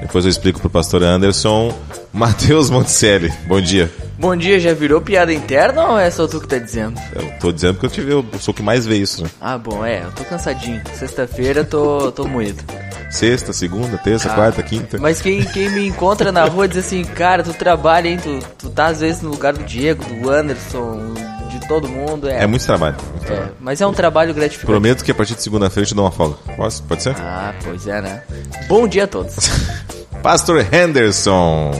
[0.00, 1.74] Depois eu explico pro pastor Anderson.
[2.12, 3.90] Matheus Monticelli, bom dia.
[4.18, 7.00] Bom dia, já virou piada interna ou é só tu que tá dizendo?
[7.14, 9.30] Eu tô dizendo que eu, tive, eu sou o que mais vê isso, né?
[9.40, 10.80] Ah, bom, é, eu tô cansadinho.
[10.94, 12.62] Sexta-feira tô, tô moído.
[13.10, 14.98] Sexta, segunda, terça, ah, quarta, quinta.
[14.98, 18.18] Mas quem, quem me encontra na rua diz assim, cara, tu trabalha, hein?
[18.22, 21.14] Tu, tu tá às vezes no lugar do Diego, do Anderson,
[21.48, 22.28] de todo mundo.
[22.28, 22.96] É, é muito trabalho.
[23.12, 23.52] Muito é, trabalho.
[23.60, 24.66] mas é um trabalho gratificante.
[24.66, 26.36] Prometo que a partir de segunda-feira eu te dou uma folga.
[26.56, 26.82] Posso?
[26.84, 27.14] Pode ser?
[27.18, 28.22] Ah, pois é, né?
[28.68, 29.36] Bom dia a todos.
[30.22, 31.72] Pastor Henderson.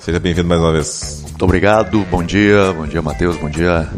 [0.00, 1.27] Seja bem-vindo mais uma vez.
[1.38, 3.88] Muito obrigado, bom dia, bom dia Matheus, bom dia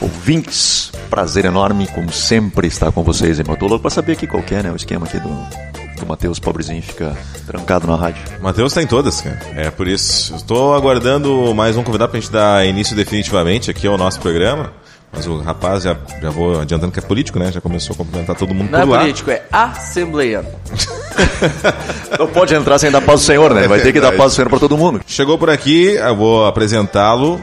[0.00, 0.90] ouvintes.
[1.10, 3.38] Prazer enorme, como sempre, estar com vocês.
[3.38, 5.28] Eu tô louco pra saber aqui qual é né, o esquema aqui do,
[6.00, 7.14] do Matheus, pobrezinho, fica
[7.46, 8.22] trancado na rádio.
[8.40, 9.38] Matheus tá em todas, cara.
[9.56, 10.34] É por isso.
[10.36, 14.72] Estou aguardando mais um convidado pra gente dar início definitivamente aqui ao nosso programa.
[15.12, 17.50] Mas o rapaz, já, já vou adiantando que é político, né?
[17.50, 18.98] Já começou a cumprimentar todo mundo Não por é lá.
[19.00, 20.48] político, é assembleiano.
[22.18, 23.66] Não pode entrar sem dar paz do Senhor, né?
[23.66, 25.00] Vai ter que dar paz do Senhor para todo mundo.
[25.06, 27.40] Chegou por aqui, eu vou apresentá-lo.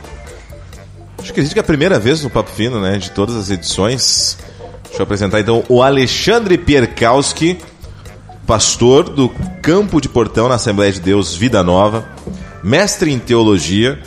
[1.19, 2.97] Acho que existe que é a primeira vez no Papo Fino, né?
[2.97, 4.37] De todas as edições.
[4.83, 7.57] Deixa eu apresentar então o Alexandre Pierkowski,
[8.45, 9.27] pastor do
[9.61, 12.05] Campo de Portão na Assembleia de Deus Vida Nova,
[12.63, 13.99] mestre em teologia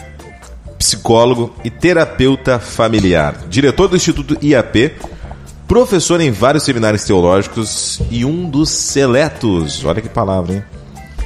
[0.78, 4.92] psicólogo e terapeuta familiar, diretor do Instituto IAP,
[5.66, 10.64] professor em vários seminários teológicos e um dos seletos, olha que palavra, hein?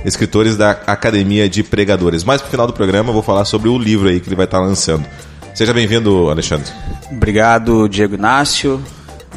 [0.05, 2.25] Escritores da Academia de Pregadores.
[2.25, 4.47] Mais pro final do programa eu vou falar sobre o livro aí que ele vai
[4.47, 5.07] estar lançando.
[5.55, 6.73] Seja bem-vindo, Alexandre.
[7.09, 8.83] Obrigado, Diego Inácio.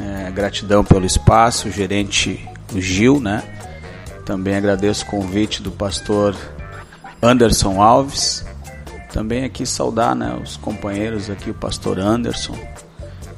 [0.01, 2.43] É, gratidão pelo espaço, gerente
[2.75, 3.43] Gil, né?
[4.25, 6.35] Também agradeço o convite do pastor
[7.21, 8.43] Anderson Alves
[9.15, 12.53] também aqui saudar né, os companheiros aqui, o pastor Anderson,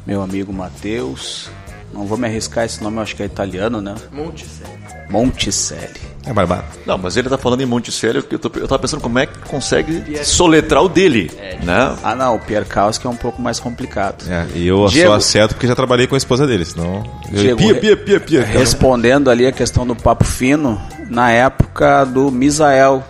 [0.07, 1.51] meu amigo Matheus.
[1.93, 3.93] Não vou me arriscar esse nome, eu acho que é italiano, né?
[4.11, 4.71] Monticelli.
[5.07, 6.01] Monticelli.
[6.25, 6.65] É barbado.
[6.85, 9.37] Não, mas ele tá falando em Monticelli, eu, tô, eu tava pensando como é que
[9.47, 10.25] consegue Pierre...
[10.25, 11.95] soletrar o dele, é, né?
[12.03, 14.25] Ah, não, o Pierre Caos que é um pouco mais complicado.
[14.27, 15.11] É, e eu Diego...
[15.11, 17.03] só acerto porque já trabalhei com a esposa dele, senão...
[17.29, 18.43] Diego, pia, pia, pia, pia.
[18.43, 23.03] Respondendo ali a questão do papo fino, na época do Misael,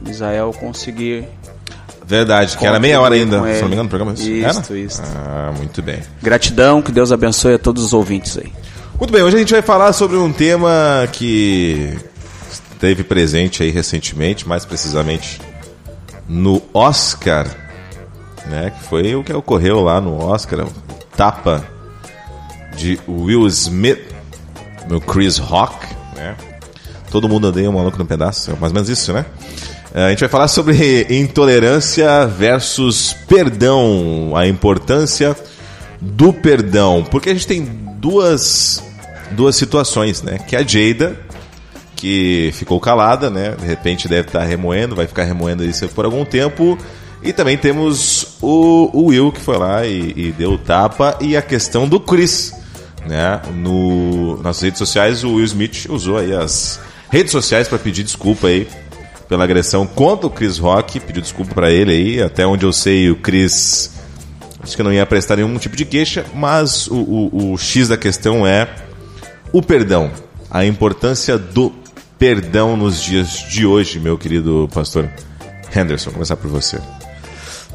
[0.00, 1.28] Misael conseguir
[2.06, 4.12] Verdade, que era meia hora ainda, se não me engano, no programa.
[4.12, 4.78] Isso, era?
[4.78, 5.02] isso.
[5.02, 6.00] Ah, muito bem.
[6.22, 8.52] Gratidão, que Deus abençoe a todos os ouvintes aí.
[8.98, 11.96] Muito bem, hoje a gente vai falar sobre um tema que
[12.50, 15.40] esteve presente aí recentemente, mais precisamente
[16.28, 17.46] no Oscar,
[18.46, 18.70] né?
[18.70, 20.72] Que foi o que ocorreu lá no Oscar, o
[21.16, 21.64] tapa
[22.76, 24.14] de Will Smith
[24.88, 26.36] no Chris Rock, né?
[27.10, 29.24] Todo mundo odeia um maluco no pedaço, é mais ou menos isso, né?
[29.96, 35.36] É, a gente vai falar sobre intolerância versus perdão, a importância
[36.00, 37.62] do perdão, porque a gente tem
[37.98, 38.82] duas,
[39.30, 40.38] duas situações, né?
[40.38, 41.16] Que a Jada,
[41.94, 43.54] que ficou calada, né?
[43.56, 46.76] De repente deve estar remoendo, vai ficar remoendo isso por algum tempo.
[47.22, 51.36] E também temos o, o Will, que foi lá e, e deu o tapa, e
[51.36, 52.52] a questão do Chris,
[53.06, 53.40] né?
[53.54, 56.80] No, nas redes sociais, o Will Smith usou aí as
[57.10, 58.66] redes sociais para pedir desculpa aí
[59.28, 63.10] pela agressão contra o Chris Rock, pediu desculpa para ele aí, até onde eu sei
[63.10, 63.90] o Chris
[64.64, 67.96] acho que não ia prestar nenhum tipo de queixa, mas o, o, o X da
[67.96, 68.68] questão é
[69.52, 70.10] o perdão,
[70.50, 71.72] a importância do
[72.18, 75.08] perdão nos dias de hoje, meu querido pastor
[75.74, 76.78] Henderson, vou começar por você.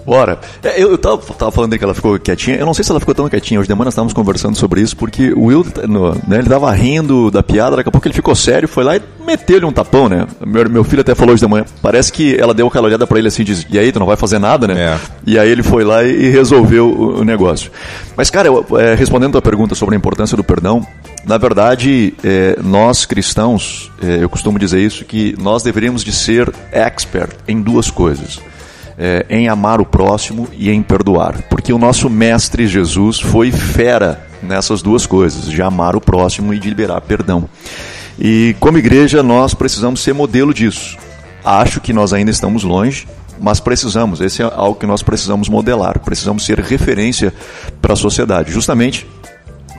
[0.10, 0.40] Bora.
[0.64, 2.58] É, eu, eu tava, tava falando que ela ficou quietinha.
[2.58, 3.60] Eu não sei se ela ficou tão quietinha.
[3.60, 6.72] Hoje de manhã nós estávamos conversando sobre isso, porque o Will, no, né, ele tava
[6.72, 10.10] rindo da piada, daqui a pouco ele ficou sério, foi lá e meteu-lhe um tapão,
[10.10, 10.26] né?
[10.44, 11.64] Meu, meu filho até falou hoje de manhã.
[11.80, 14.18] Parece que ela deu aquela olhada pra ele assim, diz, e aí, tu não vai
[14.18, 14.96] fazer nada, né?
[14.96, 14.98] É.
[15.28, 17.70] E aí ele foi lá e resolveu o, o negócio.
[18.18, 20.84] Mas, cara, eu, é, respondendo a tua pergunta sobre a importância do perdão,
[21.24, 26.52] na verdade, é, nós cristãos, é, eu costumo dizer isso, que nós deveríamos de ser
[26.72, 28.40] expert em duas coisas
[29.00, 31.42] é, em amar o próximo e em perdoar.
[31.50, 36.60] Porque o nosso mestre Jesus foi fera nessas duas coisas, de amar o próximo e
[36.60, 37.50] de liberar perdão.
[38.20, 40.98] E como igreja, nós precisamos ser modelo disso.
[41.44, 43.08] Acho que nós ainda estamos longe,
[43.40, 47.34] mas precisamos, esse é algo que nós precisamos modelar, precisamos ser referência
[47.82, 49.08] para a sociedade, justamente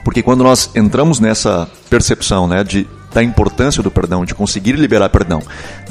[0.03, 5.09] porque quando nós entramos nessa percepção né, de da importância do perdão, de conseguir liberar
[5.09, 5.41] perdão.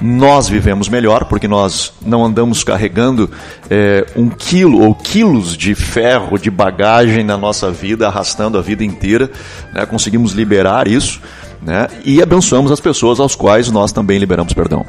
[0.00, 3.30] Nós vivemos melhor porque nós não andamos carregando
[3.68, 8.84] é, um quilo ou quilos de ferro, de bagagem na nossa vida, arrastando a vida
[8.84, 9.30] inteira.
[9.72, 9.84] Né?
[9.86, 11.20] Conseguimos liberar isso
[11.62, 11.88] né?
[12.04, 14.84] e abençoamos as pessoas aos quais nós também liberamos perdão.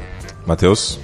[0.46, 1.00] Mateus?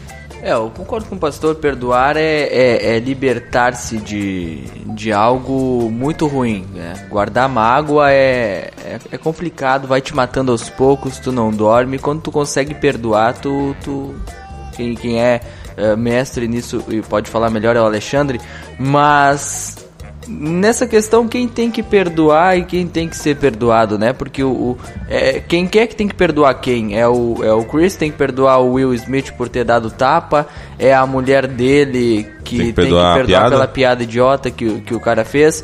[0.48, 1.56] É, eu concordo com o pastor.
[1.56, 4.62] Perdoar é, é, é libertar-se de,
[4.96, 6.66] de algo muito ruim.
[6.74, 7.06] Né?
[7.10, 12.00] Guardar mágoa é, é, é, complicado, vai te matando aos poucos, tu não dorme.
[12.00, 13.76] Quando tu consegue perdoar, tu.
[13.84, 14.16] tu
[14.74, 15.42] quem, quem é
[15.76, 18.40] uh, mestre nisso e pode falar melhor é o Alexandre.
[18.80, 19.77] Mas
[20.28, 24.14] nessa questão quem tem que perdoar e quem tem que ser perdoado, né?
[24.14, 24.78] Porque o, o
[25.10, 26.98] é, quem quer que tem que perdoar quem?
[26.98, 30.48] É o, é o Chris tem que perdoar o Will Smith por ter dado tapa,
[30.78, 34.82] é a mulher dele que tem que perdoar, tem que perdoar pela piada idiota que,
[34.82, 35.64] que o cara fez.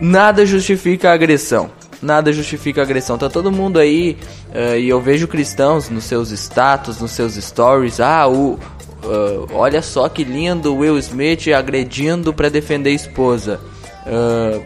[0.00, 1.70] Nada justifica a agressão.
[2.02, 3.16] Nada justifica a agressão.
[3.16, 4.18] Tá todo mundo aí,
[4.50, 8.00] uh, e eu vejo cristãos nos seus status, nos seus stories.
[8.00, 8.58] Ah, o,
[9.04, 13.60] Uh, olha só que lindo Will Smith agredindo para defender a esposa.
[14.06, 14.64] Uh,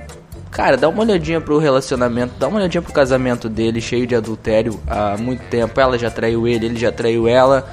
[0.50, 4.78] cara, dá uma olhadinha pro relacionamento, dá uma olhadinha pro casamento dele, cheio de adultério
[4.86, 5.80] há muito tempo.
[5.80, 7.66] Ela já traiu ele, ele já traiu ela.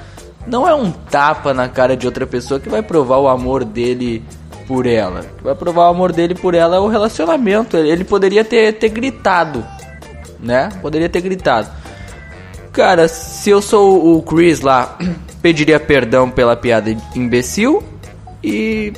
[0.47, 4.23] Não é um tapa na cara de outra pessoa que vai provar o amor dele
[4.67, 5.21] por ela.
[5.41, 7.77] Vai provar o amor dele por ela é o relacionamento.
[7.77, 9.65] Ele poderia ter, ter gritado,
[10.39, 10.69] né?
[10.81, 11.69] Poderia ter gritado.
[12.73, 14.97] Cara, se eu sou o Chris lá
[15.43, 17.83] pediria perdão pela piada imbecil
[18.43, 18.91] e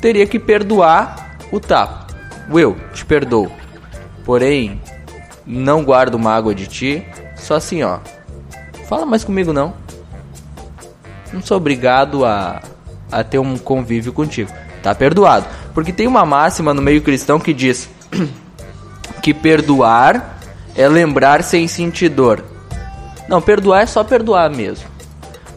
[0.00, 2.06] teria que perdoar o tapa.
[2.50, 3.52] Will, te perdoo.
[4.24, 4.80] Porém,
[5.46, 7.06] não guardo mágoa de ti.
[7.36, 7.98] Só assim, ó.
[8.88, 9.74] Fala mais comigo não.
[11.30, 12.62] Não sou obrigado a,
[13.10, 14.50] a ter um convívio contigo.
[14.82, 15.46] Tá perdoado.
[15.74, 17.90] Porque tem uma máxima no meio cristão que diz
[19.22, 20.38] que perdoar
[20.74, 22.51] é lembrar sem sentir dor.
[23.28, 24.86] Não, perdoar é só perdoar mesmo.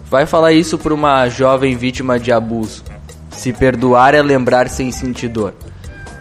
[0.09, 2.83] Vai falar isso para uma jovem vítima de abuso.
[3.31, 5.53] Se perdoar é lembrar sem sentir dor.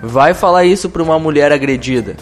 [0.03, 2.17] Vai falar isso para uma mulher agredida.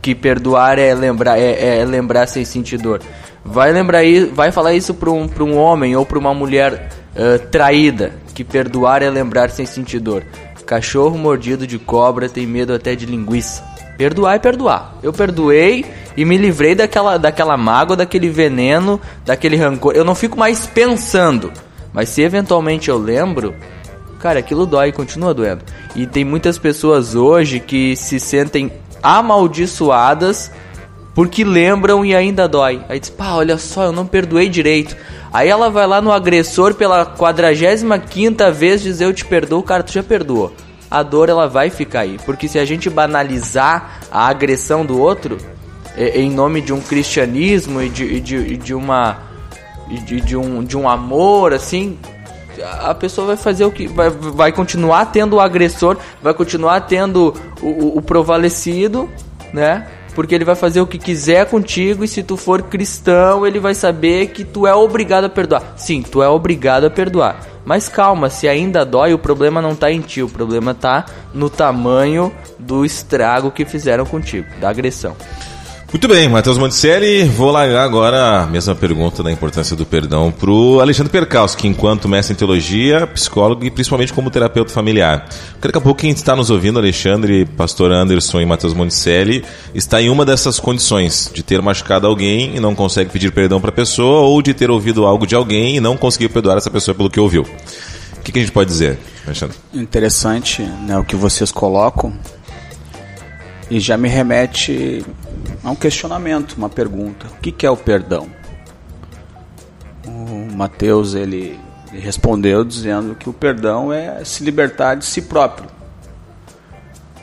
[0.00, 3.00] Que perdoar é lembrar, é, é lembrar sem sentir dor.
[3.44, 4.02] Vai lembrar
[4.32, 8.12] vai falar isso para um, um homem ou para uma mulher uh, traída.
[8.34, 10.24] Que perdoar é lembrar sem sentir dor.
[10.64, 13.64] Cachorro mordido de cobra tem medo até de linguiça.
[13.98, 14.94] Perdoar é perdoar.
[15.02, 15.84] Eu perdoei
[16.20, 19.94] e me livrei daquela, daquela mágoa, daquele veneno, daquele rancor.
[19.96, 21.50] Eu não fico mais pensando.
[21.94, 23.54] Mas se eventualmente eu lembro,
[24.18, 25.64] cara, aquilo dói e continua doendo.
[25.96, 28.70] E tem muitas pessoas hoje que se sentem
[29.02, 30.52] amaldiçoadas
[31.14, 32.84] porque lembram e ainda dói.
[32.86, 34.94] Aí diz, pá, olha só, eu não perdoei direito.
[35.32, 39.82] Aí ela vai lá no agressor pela 45 quinta vez dizer eu te perdoo, cara,
[39.82, 40.52] tu já perdoou
[40.90, 42.18] a dor ela vai ficar aí.
[42.26, 45.38] Porque se a gente banalizar a agressão do outro,
[45.96, 49.18] em nome de um cristianismo e de, de, de uma.
[50.04, 51.98] De, de, um, de um amor, assim,
[52.62, 53.88] a pessoa vai fazer o que.
[53.88, 59.08] Vai, vai continuar tendo o agressor, vai continuar tendo o, o, o provalecido,
[59.52, 59.86] né?
[60.14, 63.74] porque ele vai fazer o que quiser contigo e se tu for cristão, ele vai
[63.74, 65.74] saber que tu é obrigado a perdoar.
[65.76, 67.40] Sim, tu é obrigado a perdoar.
[67.64, 71.48] Mas calma, se ainda dói, o problema não tá em ti, o problema tá no
[71.48, 75.16] tamanho do estrago que fizeram contigo, da agressão.
[75.92, 80.48] Muito bem, Matheus Monticelli, vou largar agora a mesma pergunta da importância do perdão para
[80.48, 85.28] o Alexandre Perkowski, enquanto mestre em teologia, psicólogo e principalmente como terapeuta familiar.
[85.60, 89.44] Daqui a pouco quem está nos ouvindo, Alexandre, pastor Anderson e Matheus Monticelli,
[89.74, 93.70] está em uma dessas condições, de ter machucado alguém e não consegue pedir perdão para
[93.70, 96.94] a pessoa, ou de ter ouvido algo de alguém e não conseguir perdoar essa pessoa
[96.94, 97.42] pelo que ouviu.
[97.42, 99.56] O que, que a gente pode dizer, Alexandre?
[99.74, 102.12] Interessante né, o que vocês colocam
[103.68, 105.04] e já me remete
[105.62, 107.26] a um questionamento, uma pergunta.
[107.26, 108.28] O que, que é o perdão?
[110.06, 111.58] O Mateus ele
[111.92, 115.68] Ele respondeu dizendo que o perdão é se libertar de si próprio.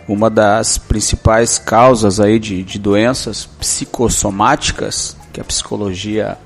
[0.08, 6.38] Uma das principais causas aí de, de doenças psicossomáticas que a psicologia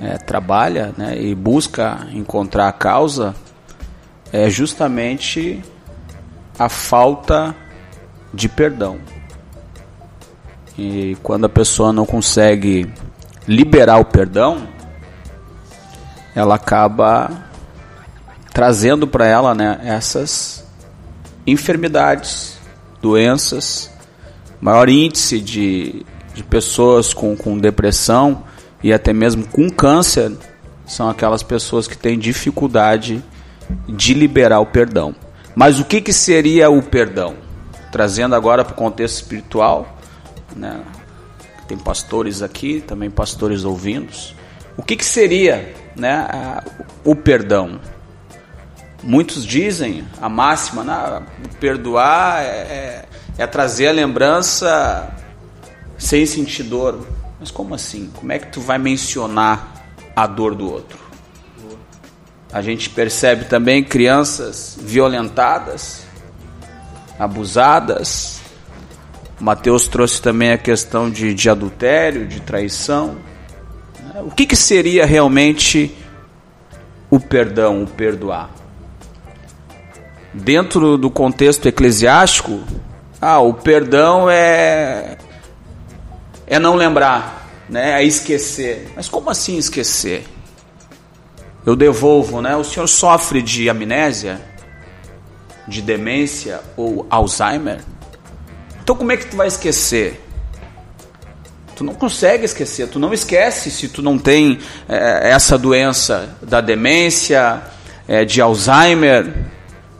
[0.00, 3.34] é, trabalha né, e busca encontrar a causa
[4.32, 5.62] é justamente
[6.58, 7.54] a falta
[8.32, 8.98] de perdão.
[10.76, 12.90] E quando a pessoa não consegue
[13.46, 14.66] liberar o perdão,
[16.34, 17.30] ela acaba
[18.52, 20.64] trazendo para ela né, essas
[21.46, 22.58] enfermidades,
[23.00, 23.90] doenças,
[24.60, 28.44] maior índice de, de pessoas com, com depressão
[28.82, 30.32] e até mesmo com câncer
[30.86, 33.22] são aquelas pessoas que têm dificuldade
[33.88, 35.14] de liberar o perdão.
[35.54, 37.34] Mas o que, que seria o perdão?
[37.90, 39.98] Trazendo agora para o contexto espiritual,
[40.56, 40.82] né?
[41.72, 44.12] tem pastores aqui, também pastores ouvindo.
[44.76, 46.62] O que, que seria né, a,
[47.02, 47.80] o perdão?
[49.02, 51.22] Muitos dizem a máxima, né,
[51.58, 53.04] perdoar é, é,
[53.38, 55.10] é trazer a lembrança
[55.96, 57.06] sem sentir dor.
[57.40, 58.10] Mas como assim?
[58.14, 59.82] Como é que tu vai mencionar
[60.14, 60.98] a dor do outro?
[62.52, 66.04] A gente percebe também crianças violentadas,
[67.18, 68.41] abusadas.
[69.42, 73.16] Mateus trouxe também a questão de, de adultério, de traição.
[74.20, 75.92] O que, que seria realmente
[77.10, 78.50] o perdão, o perdoar?
[80.32, 82.60] Dentro do contexto eclesiástico,
[83.20, 85.18] ah, o perdão é
[86.46, 88.00] é não lembrar, né?
[88.00, 88.92] É esquecer.
[88.94, 90.24] Mas como assim esquecer?
[91.66, 92.54] Eu devolvo, né?
[92.54, 94.40] O senhor sofre de amnésia,
[95.66, 97.80] de demência ou Alzheimer?
[98.92, 100.20] Então como é que tu vai esquecer?
[101.74, 106.60] Tu não consegue esquecer, tu não esquece se tu não tem é, essa doença da
[106.60, 107.62] demência,
[108.06, 109.32] é, de Alzheimer.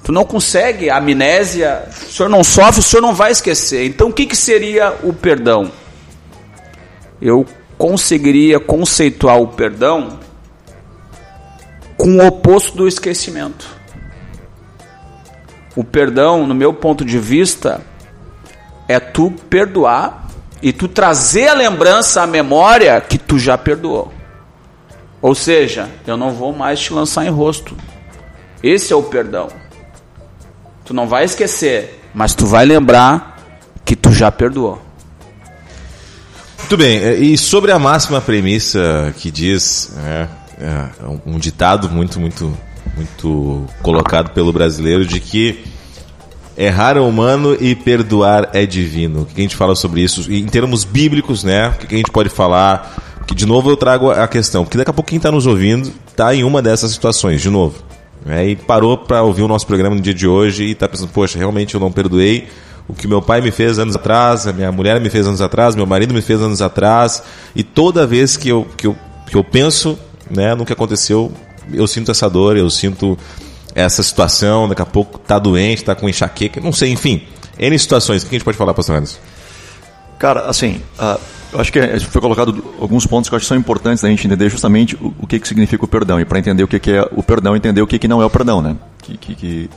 [0.04, 3.86] Tu não consegue, amnésia, o senhor não sofre, o senhor não vai esquecer.
[3.86, 5.72] Então o que, que seria o perdão?
[7.22, 7.46] eu
[7.78, 10.18] conseguiria conceituar o perdão
[11.96, 13.64] com o oposto do esquecimento.
[15.76, 17.80] O perdão, no meu ponto de vista,
[18.92, 20.28] é tu perdoar
[20.62, 24.12] e tu trazer a lembrança, a memória que tu já perdoou.
[25.20, 27.76] Ou seja, eu não vou mais te lançar em rosto.
[28.62, 29.48] Esse é o perdão.
[30.84, 33.38] Tu não vai esquecer, mas tu vai lembrar
[33.84, 34.80] que tu já perdoou.
[36.58, 40.28] Muito bem, é, e sobre a máxima premissa que diz, é,
[40.60, 40.88] é,
[41.26, 42.56] um ditado muito, muito,
[42.96, 45.71] muito colocado pelo brasileiro de que
[46.56, 49.22] errar é humano e perdoar é divino.
[49.22, 50.30] O que a gente fala sobre isso?
[50.32, 51.68] Em termos bíblicos, né?
[51.68, 53.22] O que a gente pode falar?
[53.26, 55.92] Que de novo eu trago a questão, porque daqui a pouco quem está nos ouvindo
[56.08, 57.82] está em uma dessas situações, de novo.
[58.24, 58.50] Né?
[58.50, 61.38] E parou para ouvir o nosso programa no dia de hoje e está pensando, poxa,
[61.38, 62.48] realmente eu não perdoei
[62.88, 65.74] o que meu pai me fez anos atrás, a minha mulher me fez anos atrás,
[65.74, 67.22] meu marido me fez anos atrás,
[67.54, 69.98] e toda vez que eu, que eu, que eu penso
[70.30, 71.32] né, no que aconteceu,
[71.72, 73.16] eu sinto essa dor, eu sinto
[73.74, 77.22] essa situação, daqui a pouco tá doente, tá com enxaqueca, não sei, enfim.
[77.58, 78.22] N situações.
[78.22, 79.18] O que a gente pode falar, pastor Anderson?
[80.18, 81.18] Cara, assim, uh,
[81.52, 84.26] eu acho que foi colocado alguns pontos que eu acho que são importantes da gente
[84.26, 86.20] entender justamente o, o que, que significa o perdão.
[86.20, 88.24] E para entender o que, que é o perdão, entender o que, que não é
[88.24, 88.76] o perdão, né?
[89.02, 89.70] Que, que, que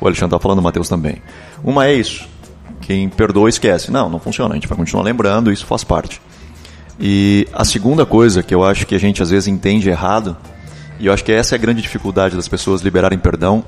[0.00, 1.22] o Alexandre está falando, o Matheus também.
[1.64, 2.28] Uma é isso.
[2.80, 3.90] Quem perdoa esquece.
[3.90, 4.52] Não, não funciona.
[4.52, 6.20] A gente vai continuar lembrando, isso faz parte.
[7.00, 10.36] E a segunda coisa que eu acho que a gente às vezes entende errado,
[10.98, 13.64] e eu acho que essa é a grande dificuldade das pessoas liberarem perdão,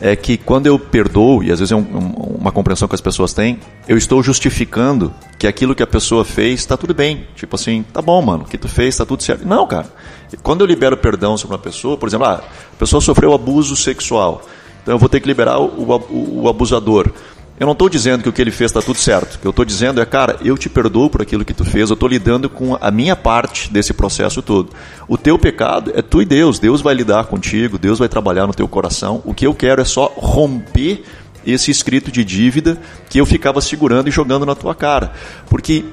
[0.00, 1.82] é que quando eu perdoo, e às vezes é um,
[2.40, 6.60] uma compreensão que as pessoas têm, eu estou justificando que aquilo que a pessoa fez
[6.60, 7.26] está tudo bem.
[7.36, 9.46] Tipo assim, tá bom, mano, o que tu fez está tudo certo.
[9.46, 9.86] Não, cara.
[10.42, 14.42] Quando eu libero perdão sobre uma pessoa, por exemplo, ah, a pessoa sofreu abuso sexual,
[14.82, 17.12] então eu vou ter que liberar o, o, o abusador.
[17.60, 19.34] Eu não estou dizendo que o que ele fez está tudo certo.
[19.34, 21.90] O que eu estou dizendo é, cara, eu te perdoo por aquilo que tu fez,
[21.90, 24.70] eu estou lidando com a minha parte desse processo todo.
[25.06, 26.58] O teu pecado é tu e Deus.
[26.58, 29.20] Deus vai lidar contigo, Deus vai trabalhar no teu coração.
[29.26, 31.04] O que eu quero é só romper
[31.46, 35.12] esse escrito de dívida que eu ficava segurando e jogando na tua cara.
[35.50, 35.84] Porque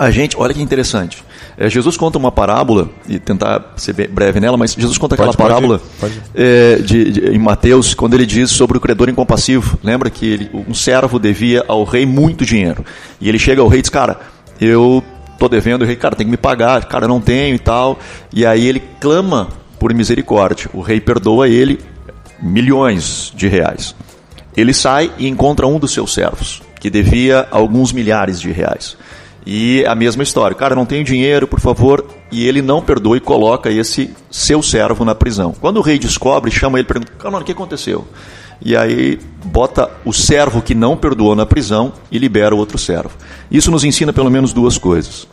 [0.00, 1.22] a gente, olha que interessante.
[1.58, 5.36] É, Jesus conta uma parábola, e tentar ser breve nela, mas Jesus conta aquela pode,
[5.36, 6.30] parábola pode, pode.
[6.34, 9.78] É, de, de, em Mateus, quando ele diz sobre o credor incompassivo.
[9.82, 12.82] Lembra que ele, um servo devia ao rei muito dinheiro.
[13.20, 14.18] E ele chega ao rei e diz: Cara,
[14.58, 15.04] eu
[15.38, 17.98] tô devendo, o rei, cara, tem que me pagar, cara, não tenho e tal.
[18.32, 20.70] E aí ele clama por misericórdia.
[20.72, 21.78] O rei perdoa ele
[22.40, 23.94] milhões de reais.
[24.56, 28.96] Ele sai e encontra um dos seus servos, que devia alguns milhares de reais.
[29.52, 30.56] E a mesma história.
[30.56, 35.04] Cara, não tenho dinheiro, por favor, e ele não perdoa e coloca esse seu servo
[35.04, 35.52] na prisão.
[35.60, 38.06] Quando o rei descobre, chama ele e pergunta: Calma, o que aconteceu?
[38.62, 43.10] E aí bota o servo que não perdoou na prisão e libera o outro servo.
[43.50, 45.26] Isso nos ensina pelo menos duas coisas.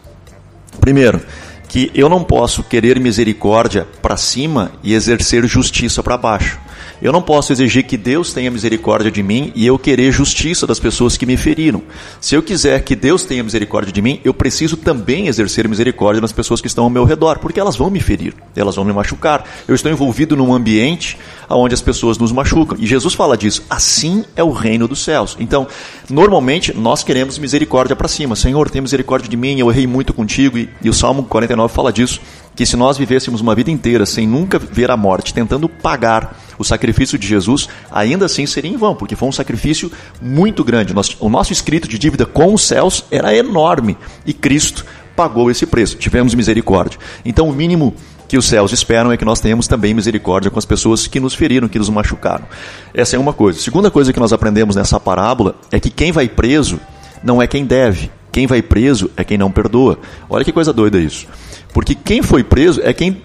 [0.80, 1.22] Primeiro,
[1.68, 6.60] que eu não posso querer misericórdia para cima e exercer justiça para baixo.
[7.02, 10.80] Eu não posso exigir que Deus tenha misericórdia de mim e eu querer justiça das
[10.80, 11.82] pessoas que me feriram.
[12.20, 16.32] Se eu quiser que Deus tenha misericórdia de mim, eu preciso também exercer misericórdia nas
[16.32, 19.44] pessoas que estão ao meu redor, porque elas vão me ferir, elas vão me machucar.
[19.68, 21.18] Eu estou envolvido num ambiente
[21.50, 22.78] onde as pessoas nos machucam.
[22.80, 23.64] E Jesus fala disso.
[23.70, 25.38] Assim é o reino dos céus.
[25.40, 25.68] Então,
[26.10, 28.36] normalmente nós queremos misericórdia para cima.
[28.36, 30.58] Senhor, tem misericórdia de mim, eu errei muito contigo.
[30.58, 32.20] E, e o Salmo 49 fala disso
[32.56, 36.64] que se nós vivêssemos uma vida inteira sem nunca ver a morte, tentando pagar o
[36.64, 40.94] sacrifício de Jesus, ainda assim seria em vão, porque foi um sacrifício muito grande.
[41.20, 44.86] o nosso escrito de dívida com os céus era enorme e Cristo
[45.16, 45.98] pagou esse preço.
[45.98, 47.00] Tivemos misericórdia.
[47.26, 47.96] Então, o mínimo
[48.28, 51.34] que os céus esperam é que nós tenhamos também misericórdia com as pessoas que nos
[51.34, 52.46] feriram, que nos machucaram.
[52.94, 53.60] Essa é uma coisa.
[53.60, 56.80] Segunda coisa que nós aprendemos nessa parábola é que quem vai preso
[57.24, 58.12] não é quem deve.
[58.32, 59.98] Quem vai preso é quem não perdoa.
[60.30, 61.26] Olha que coisa doida isso.
[61.74, 63.22] Porque quem foi preso é quem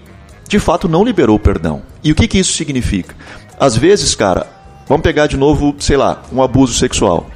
[0.47, 1.81] de fato não liberou o perdão.
[2.03, 3.15] E o que, que isso significa?
[3.59, 4.47] Às vezes, cara,
[4.87, 7.29] vamos pegar de novo, sei lá, um abuso sexual.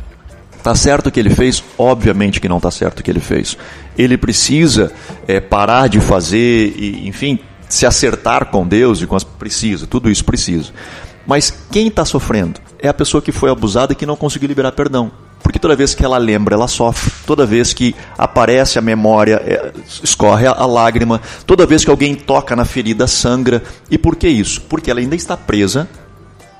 [0.63, 1.63] Tá certo o que ele fez?
[1.77, 3.57] Obviamente que não tá certo o que ele fez.
[3.97, 4.91] Ele precisa
[5.27, 10.09] é, parar de fazer e, enfim, se acertar com Deus e com as precisa, tudo
[10.09, 10.71] isso precisa.
[11.25, 14.71] Mas quem está sofrendo é a pessoa que foi abusada e que não conseguiu liberar
[14.71, 15.11] perdão.
[15.41, 17.11] Porque toda vez que ela lembra, ela sofre.
[17.25, 19.71] Toda vez que aparece a memória, é,
[20.03, 21.21] escorre a lágrima.
[21.45, 23.63] Toda vez que alguém toca na ferida, sangra.
[23.89, 24.61] E por que isso?
[24.61, 25.87] Porque ela ainda está presa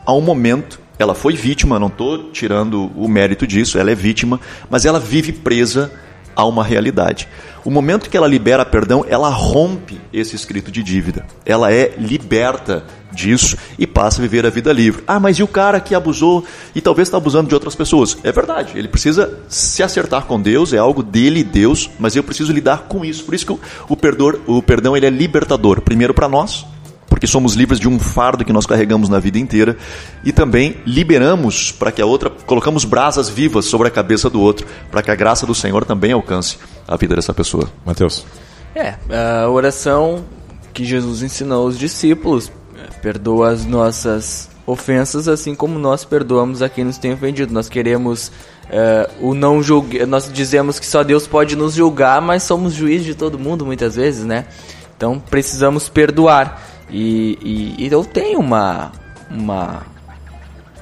[0.05, 0.79] a um momento.
[0.99, 5.31] Ela foi vítima, não estou tirando o mérito disso, ela é vítima, mas ela vive
[5.31, 5.91] presa
[6.37, 7.27] a uma realidade.
[7.65, 11.25] O momento que ela libera perdão, ela rompe esse escrito de dívida.
[11.43, 15.03] Ela é liberta disso e passa a viver a vida livre.
[15.07, 18.15] Ah, mas e o cara que abusou e talvez está abusando de outras pessoas?
[18.23, 22.23] É verdade, ele precisa se acertar com Deus, é algo dele e Deus, mas eu
[22.23, 23.23] preciso lidar com isso.
[23.23, 26.67] Por isso que o, perdor, o perdão ele é libertador, primeiro para nós,
[27.17, 29.75] porque somos livres de um fardo que nós carregamos na vida inteira
[30.23, 34.67] e também liberamos para que a outra, colocamos brasas vivas sobre a cabeça do outro,
[34.91, 37.71] para que a graça do Senhor também alcance a vida dessa pessoa.
[37.83, 38.23] Mateus.
[38.75, 38.93] É,
[39.43, 40.25] a oração
[40.71, 46.69] que Jesus ensinou aos discípulos, é, perdoa as nossas ofensas assim como nós perdoamos a
[46.69, 47.51] quem nos tem ofendido.
[47.51, 52.43] Nós queremos uh, o não julgar, nós dizemos que só Deus pode nos julgar, mas
[52.43, 54.45] somos juiz de todo mundo muitas vezes, né?
[54.95, 56.76] Então precisamos perdoar.
[56.89, 58.91] E, e, e eu tenho uma,
[59.29, 59.83] uma,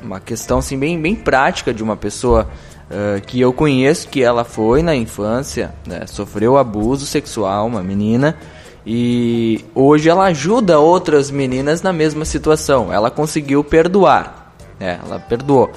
[0.01, 2.47] uma questão assim, bem, bem prática de uma pessoa
[2.89, 8.37] uh, que eu conheço que ela foi na infância, né, sofreu abuso sexual, uma menina,
[8.85, 12.93] e hoje ela ajuda outras meninas na mesma situação.
[12.93, 15.71] Ela conseguiu perdoar, né, ela perdoou.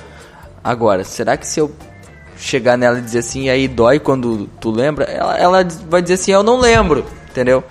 [0.62, 1.73] Agora, será que se eu
[2.37, 5.05] chegar nela e dizer assim, e aí dói quando tu lembra?
[5.07, 7.64] Ela, ela vai dizer assim, eu não lembro, entendeu?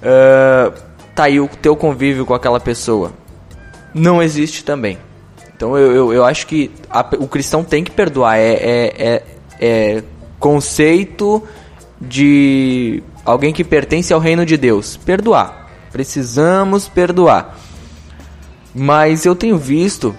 [0.00, 3.12] Uh, tá aí o teu convívio com aquela pessoa.
[3.92, 4.98] Não existe também.
[5.56, 8.36] Então eu, eu, eu acho que a, o cristão tem que perdoar.
[8.36, 9.22] É, é, é,
[9.60, 10.04] é
[10.38, 11.42] conceito
[12.00, 14.96] de alguém que pertence ao reino de Deus.
[14.96, 15.70] Perdoar.
[15.92, 17.56] Precisamos perdoar.
[18.74, 20.14] Mas eu tenho visto,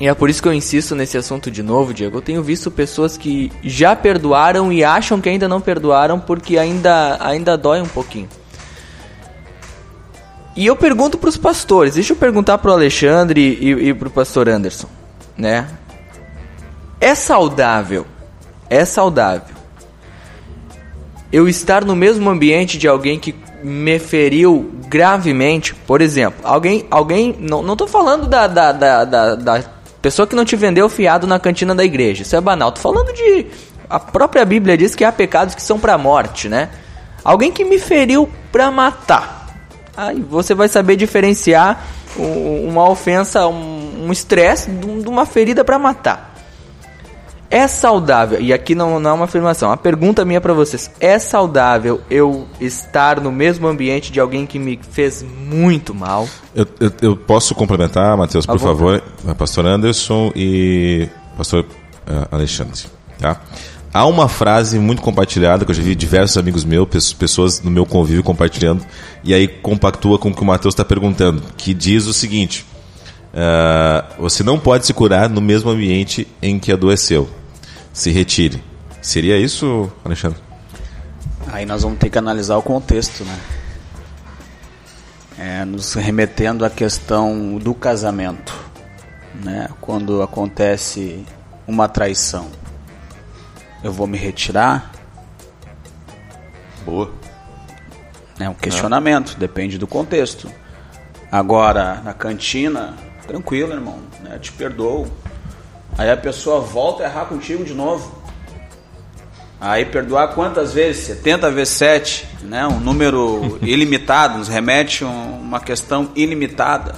[0.00, 2.18] e é por isso que eu insisto nesse assunto de novo, Diego.
[2.18, 7.16] Eu tenho visto pessoas que já perdoaram e acham que ainda não perdoaram porque ainda,
[7.20, 8.28] ainda dói um pouquinho.
[10.56, 14.08] E eu pergunto para os pastores, deixa eu perguntar para o Alexandre e, e para
[14.08, 14.88] o pastor Anderson,
[15.36, 15.68] né?
[16.98, 18.06] É saudável,
[18.70, 19.54] é saudável.
[21.30, 27.36] Eu estar no mesmo ambiente de alguém que me feriu gravemente, por exemplo, alguém, alguém,
[27.38, 29.64] não, não tô falando da, da, da, da, da
[30.00, 33.12] pessoa que não te vendeu fiado na cantina da igreja, isso é banal, tô falando
[33.12, 33.46] de,
[33.90, 36.70] a própria Bíblia diz que há pecados que são para morte, né?
[37.24, 39.45] Alguém que me feriu para matar,
[39.96, 41.84] Aí você vai saber diferenciar
[42.18, 46.34] uma ofensa, um estresse de uma ferida para matar.
[47.48, 51.16] É saudável, e aqui não, não é uma afirmação, a pergunta minha para vocês: é
[51.16, 56.28] saudável eu estar no mesmo ambiente de alguém que me fez muito mal?
[56.52, 59.00] Eu, eu, eu posso complementar, Matheus, por favor,
[59.38, 62.86] pastor Anderson e pastor uh, Alexandre.
[63.20, 63.40] Tá?
[63.96, 67.86] Há uma frase muito compartilhada, que eu já vi diversos amigos meus, pessoas no meu
[67.86, 68.84] convívio compartilhando,
[69.24, 72.66] e aí compactua com o que o Matheus está perguntando, que diz o seguinte:
[73.32, 77.26] uh, você não pode se curar no mesmo ambiente em que adoeceu.
[77.90, 78.62] Se retire.
[79.00, 80.40] Seria isso, Alexandre?
[81.46, 83.38] Aí nós vamos ter que analisar o contexto, né?
[85.38, 88.54] é, nos remetendo à questão do casamento,
[89.42, 89.68] né?
[89.80, 91.24] Quando acontece
[91.66, 92.48] uma traição,
[93.86, 94.90] eu vou me retirar?
[96.84, 97.10] Boa.
[98.38, 100.50] É um questionamento, depende do contexto.
[101.30, 102.94] Agora, na cantina,
[103.26, 104.38] tranquilo, irmão, né?
[104.38, 105.06] te perdoo.
[105.96, 108.22] Aí a pessoa volta a errar contigo de novo.
[109.60, 111.04] Aí perdoar quantas vezes?
[111.06, 112.66] 70 vezes 7, né?
[112.66, 116.94] um número ilimitado, nos remete a uma questão ilimitada.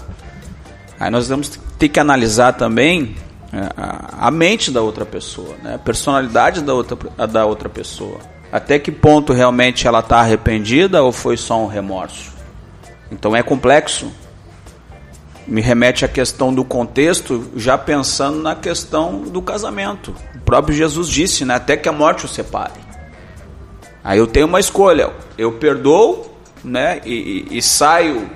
[0.98, 3.14] Aí nós vamos ter que analisar também
[3.52, 5.74] a mente da outra pessoa, né?
[5.74, 8.18] a personalidade da outra, da outra pessoa.
[8.52, 12.32] Até que ponto realmente ela está arrependida ou foi só um remorso?
[13.10, 14.10] Então é complexo.
[15.46, 20.14] Me remete à questão do contexto, já pensando na questão do casamento.
[20.34, 22.80] O próprio Jesus disse, né, até que a morte o separe.
[24.04, 26.30] Aí eu tenho uma escolha: eu perdoo,
[26.62, 28.28] né, e, e, e saio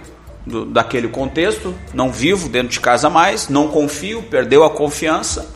[0.47, 5.51] do, daquele contexto, não vivo dentro de casa mais, não confio, perdeu a confiança.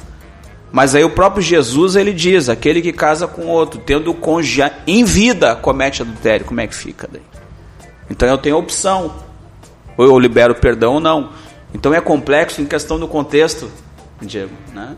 [0.73, 5.05] Mas aí o próprio Jesus ele diz: aquele que casa com outro, tendo cônjuge em
[5.05, 6.47] vida, comete adultério.
[6.47, 7.23] Como é que fica daí?
[8.11, 9.15] Então eu tenho opção:
[9.97, 11.31] ou eu libero perdão ou não.
[11.75, 13.71] Então é complexo em questão do contexto,
[14.21, 14.53] Diego.
[14.73, 14.97] Né?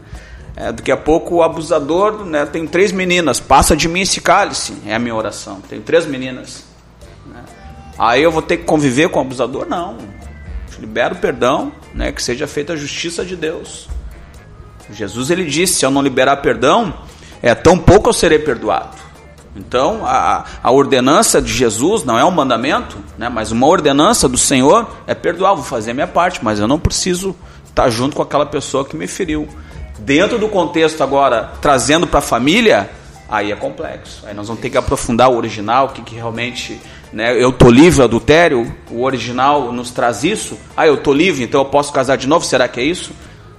[0.56, 4.74] É, daqui a pouco o abusador né, tem três meninas, passa de mim esse cálice,
[4.86, 5.60] é a minha oração.
[5.60, 6.67] Tem três meninas.
[7.98, 9.66] Aí eu vou ter que conviver com o abusador?
[9.66, 9.98] Não.
[10.78, 13.88] Libero perdão, né, que seja feita a justiça de Deus.
[14.92, 16.94] Jesus ele disse: se eu não liberar perdão,
[17.42, 18.96] é tão pouco eu serei perdoado.
[19.56, 24.38] Então, a, a ordenança de Jesus não é um mandamento, né, mas uma ordenança do
[24.38, 27.34] Senhor é perdoar, vou fazer a minha parte, mas eu não preciso
[27.68, 29.48] estar junto com aquela pessoa que me feriu.
[29.98, 32.88] Dentro do contexto agora, trazendo para a família,
[33.28, 34.24] aí é complexo.
[34.26, 36.80] Aí nós vamos ter que aprofundar o original, o que, que realmente.
[37.12, 40.58] Né, eu tô livre adultério, o original nos traz isso.
[40.76, 43.12] Ah, eu tô livre, então eu posso casar de novo, será que é isso?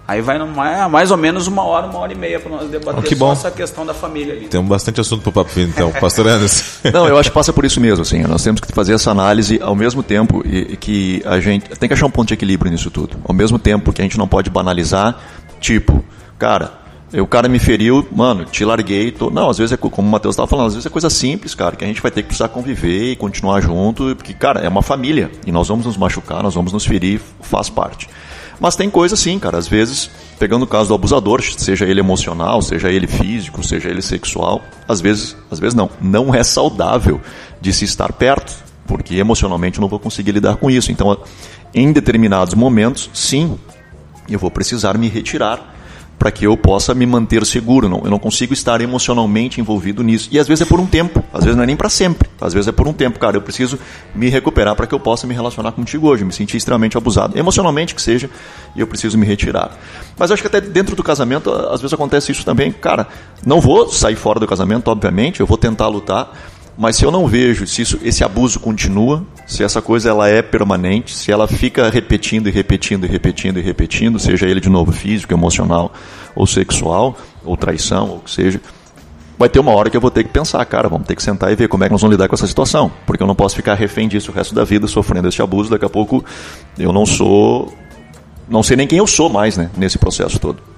[0.09, 2.99] Aí vai mais, mais ou menos uma hora, uma hora e meia para nós debater
[2.99, 3.31] oh, que bom.
[3.31, 4.47] essa questão da família ali.
[4.47, 6.89] Tem bastante assunto para o Papo Fino, então, pastor Anderson.
[6.91, 8.23] Não, eu acho que passa por isso mesmo, assim.
[8.23, 11.87] Nós temos que fazer essa análise ao mesmo tempo e, e que a gente tem
[11.87, 13.17] que achar um ponto de equilíbrio nisso tudo.
[13.23, 15.15] Ao mesmo tempo que a gente não pode banalizar,
[15.59, 16.03] tipo,
[16.39, 16.78] cara,
[17.13, 19.11] o cara me feriu, mano, te larguei.
[19.11, 19.29] Tô...
[19.29, 21.75] Não, às vezes é como o Matheus estava falando, às vezes é coisa simples, cara,
[21.75, 24.83] que a gente vai ter que precisar conviver e continuar junto, porque, cara, é uma
[24.83, 28.07] família e nós vamos nos machucar, nós vamos nos ferir, faz parte.
[28.59, 29.57] Mas tem coisa sim, cara.
[29.57, 34.01] Às vezes, pegando o caso do abusador, seja ele emocional, seja ele físico, seja ele
[34.01, 37.21] sexual, às vezes, às vezes não, não é saudável
[37.61, 38.53] de se estar perto,
[38.85, 40.91] porque emocionalmente eu não vou conseguir lidar com isso.
[40.91, 41.17] Então,
[41.73, 43.57] em determinados momentos, sim,
[44.29, 45.78] eu vou precisar me retirar
[46.19, 47.87] para que eu possa me manter seguro.
[47.87, 50.27] Não, eu não consigo estar emocionalmente envolvido nisso.
[50.31, 52.29] E às vezes é por um tempo, às vezes não é nem para sempre.
[52.41, 53.37] Às vezes é por um tempo, cara.
[53.37, 53.79] Eu preciso
[54.13, 56.25] me recuperar para que eu possa me relacionar contigo hoje.
[56.25, 58.29] Me senti extremamente abusado, emocionalmente que seja,
[58.75, 59.77] e eu preciso me retirar.
[60.17, 62.71] Mas acho que até dentro do casamento, às vezes acontece isso também.
[62.71, 63.07] Cara,
[63.45, 66.33] não vou sair fora do casamento, obviamente, eu vou tentar lutar.
[66.79, 70.41] Mas se eu não vejo se isso, esse abuso continua, se essa coisa ela é
[70.41, 74.93] permanente, se ela fica repetindo e repetindo e repetindo e repetindo, seja ele de novo
[74.93, 75.91] físico, emocional
[76.33, 78.61] ou sexual, ou traição, ou o que seja,
[79.37, 81.51] vai ter uma hora que eu vou ter que pensar, cara, vamos ter que sentar
[81.51, 83.57] e ver como é que nós vamos lidar com essa situação, porque eu não posso
[83.57, 86.23] ficar refém disso o resto da vida, sofrendo esse abuso, daqui a pouco
[86.77, 87.73] eu não sou,
[88.47, 90.68] não sei nem quem eu sou mais, né, nesse processo todo.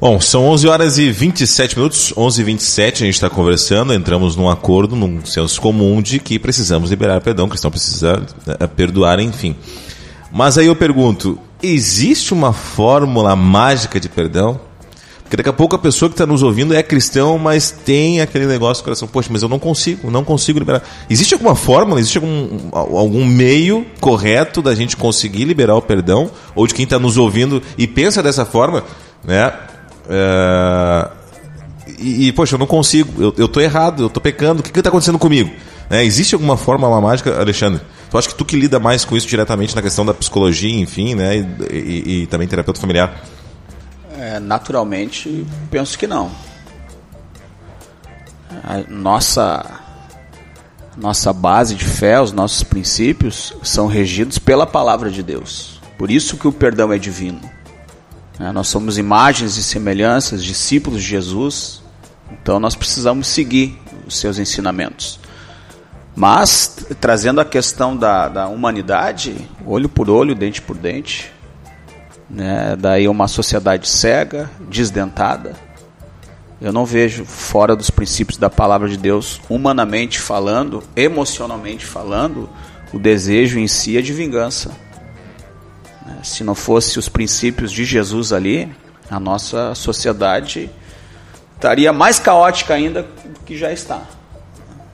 [0.00, 4.34] Bom, são 11 horas e 27 minutos, 11 e 27 a gente está conversando, entramos
[4.34, 9.20] num acordo, num senso comum de que precisamos liberar perdão, que cristão precisa né, perdoar,
[9.20, 9.54] enfim.
[10.32, 14.60] Mas aí eu pergunto, existe uma fórmula mágica de perdão?
[15.22, 18.46] Porque daqui a pouco a pessoa que está nos ouvindo é cristão, mas tem aquele
[18.46, 20.82] negócio no coração, poxa, mas eu não consigo, não consigo liberar.
[21.08, 26.30] Existe alguma fórmula, existe algum, algum meio correto da gente conseguir liberar o perdão?
[26.54, 28.82] Ou de quem está nos ouvindo e pensa dessa forma,
[29.24, 29.52] né?
[30.08, 31.08] É...
[31.98, 34.76] E, e, poxa, eu não consigo, eu, eu tô errado, eu tô pecando, o que
[34.78, 35.50] está acontecendo comigo?
[35.90, 37.80] É, existe alguma forma uma mágica, Alexandre?
[38.10, 41.14] Tu acha que tu que lida mais com isso diretamente na questão da psicologia, enfim,
[41.14, 41.36] né?
[41.36, 43.22] E, e, e também terapeuta familiar?
[44.18, 46.30] É, naturalmente, penso que não.
[48.62, 49.82] A nossa
[50.96, 55.80] nossa base de fé, os nossos princípios são regidos pela palavra de Deus.
[55.98, 57.40] Por isso que o perdão é divino.
[58.38, 61.82] É, nós somos imagens e semelhanças, discípulos de Jesus,
[62.32, 65.20] então nós precisamos seguir os seus ensinamentos.
[66.16, 71.32] Mas, trazendo a questão da, da humanidade, olho por olho, dente por dente,
[72.30, 72.76] né?
[72.76, 75.54] daí uma sociedade cega, desdentada,
[76.60, 82.48] eu não vejo fora dos princípios da palavra de Deus, humanamente falando, emocionalmente falando,
[82.92, 84.70] o desejo em si é de vingança.
[86.04, 86.18] Né?
[86.22, 88.70] Se não fosse os princípios de Jesus ali,
[89.10, 90.70] a nossa sociedade
[91.54, 94.02] estaria mais caótica ainda do que já está.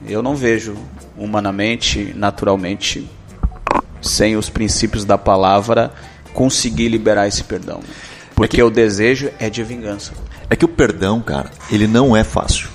[0.05, 0.75] Eu não vejo
[1.17, 3.09] humanamente, naturalmente,
[4.01, 5.91] sem os princípios da palavra,
[6.33, 7.81] conseguir liberar esse perdão.
[8.33, 10.13] Porque é que, o desejo é de vingança.
[10.49, 12.69] É que o perdão, cara, ele não é fácil.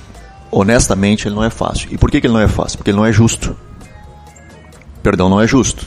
[0.51, 1.89] Honestamente, ele não é fácil.
[1.91, 2.79] E por que, que ele não é fácil?
[2.79, 3.57] Porque ele não é justo.
[5.03, 5.87] Perdão não é justo.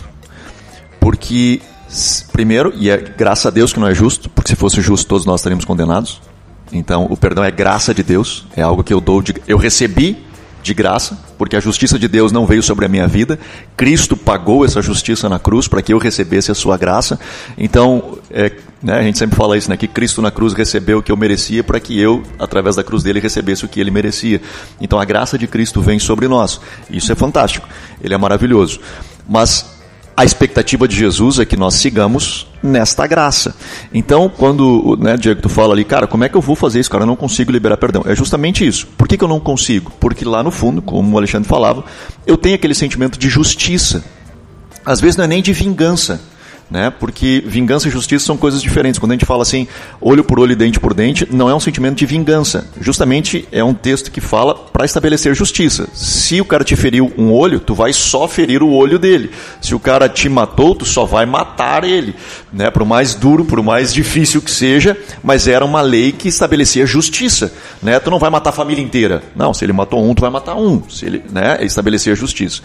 [1.00, 1.62] Porque,
[2.32, 5.26] primeiro, e é graças a Deus que não é justo, porque se fosse justo todos
[5.26, 6.22] nós estaríamos condenados.
[6.72, 10.30] Então, o perdão é graça de Deus, é algo que eu dou, de, eu recebi
[10.62, 13.40] de graça, porque a justiça de Deus não veio sobre a minha vida.
[13.78, 17.20] Cristo pagou essa justiça na cruz para que eu recebesse a sua graça.
[17.58, 18.52] Então, é,
[18.84, 21.18] né, a gente sempre fala isso, né, que Cristo na cruz recebeu o que eu
[21.18, 24.42] merecia para que eu, através da cruz dele, recebesse o que ele merecia.
[24.80, 26.60] Então, a graça de Cristo vem sobre nós.
[26.90, 27.68] Isso é fantástico.
[28.02, 28.80] Ele é maravilhoso.
[29.28, 29.79] Mas
[30.20, 33.56] a expectativa de Jesus é que nós sigamos nesta graça.
[33.94, 36.92] Então, quando, né, Diego, tu fala ali, cara, como é que eu vou fazer isso,
[36.92, 37.04] cara?
[37.04, 38.04] Eu não consigo liberar perdão.
[38.06, 38.86] É justamente isso.
[38.98, 39.94] Por que, que eu não consigo?
[39.98, 41.86] Porque lá no fundo, como o Alexandre falava,
[42.28, 44.04] eu tenho aquele sentimento de justiça.
[44.86, 46.20] Às vezes não é nem de vingança
[46.70, 46.90] né?
[46.90, 49.00] Porque vingança e justiça são coisas diferentes.
[49.00, 49.68] Quando a gente fala assim,
[50.00, 52.68] olho por olho e dente por dente, não é um sentimento de vingança.
[52.80, 55.88] Justamente é um texto que fala para estabelecer justiça.
[55.94, 59.32] Se o cara te feriu um olho, tu vai só ferir o olho dele.
[59.62, 62.14] Se o cara te matou, tu só vai matar ele,
[62.54, 62.70] né?
[62.70, 67.52] Por mais duro, por mais difícil que seja, mas era uma lei que estabelecia justiça,
[67.82, 68.00] né?
[68.00, 69.24] Tu não vai matar a família inteira.
[69.36, 70.88] Não, se ele matou um, tu vai matar um.
[70.90, 72.62] Se ele, né, estabelecia justiça.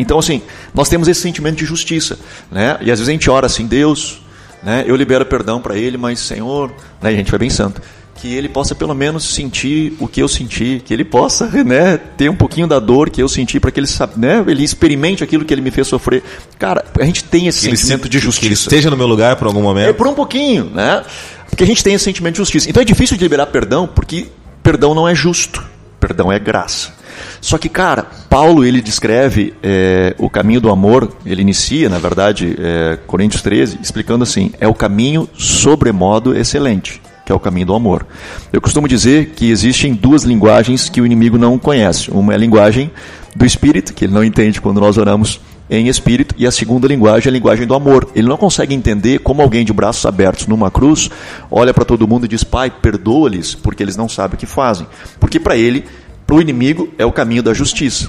[0.00, 0.42] Então, assim,
[0.74, 2.18] nós temos esse sentimento de justiça,
[2.50, 2.78] né?
[2.80, 4.20] E às vezes a gente ora assim, Deus,
[4.62, 4.84] né?
[4.86, 7.10] Eu libero perdão para ele, mas Senhor, né?
[7.10, 7.80] A gente vai bem santo,
[8.16, 11.98] que ele possa pelo menos sentir o que eu senti, que ele possa, né?
[12.16, 14.44] Ter um pouquinho da dor que eu senti para que ele, né?
[14.46, 16.22] Ele experimente aquilo que ele me fez sofrer.
[16.58, 18.40] Cara, a gente tem esse que sentimento de justiça.
[18.40, 19.88] Que ele esteja no meu lugar por algum momento.
[19.88, 21.02] É por um pouquinho, né?
[21.48, 22.68] Porque a gente tem esse sentimento de justiça.
[22.68, 24.28] Então é difícil de liberar perdão, porque
[24.62, 25.64] perdão não é justo.
[25.98, 26.99] Perdão é graça.
[27.40, 32.56] Só que, cara, Paulo ele descreve é, o caminho do amor, ele inicia, na verdade,
[32.58, 37.74] é, Coríntios 13, explicando assim: é o caminho sobremodo excelente, que é o caminho do
[37.74, 38.06] amor.
[38.52, 42.10] Eu costumo dizer que existem duas linguagens que o inimigo não conhece.
[42.10, 42.90] Uma é a linguagem
[43.34, 47.28] do espírito, que ele não entende quando nós oramos em espírito, e a segunda linguagem
[47.28, 48.10] é a linguagem do amor.
[48.12, 51.08] Ele não consegue entender como alguém de braços abertos numa cruz
[51.48, 54.86] olha para todo mundo e diz: Pai, perdoa-lhes, porque eles não sabem o que fazem.
[55.20, 55.84] Porque para ele
[56.30, 58.08] para o inimigo é o caminho da justiça.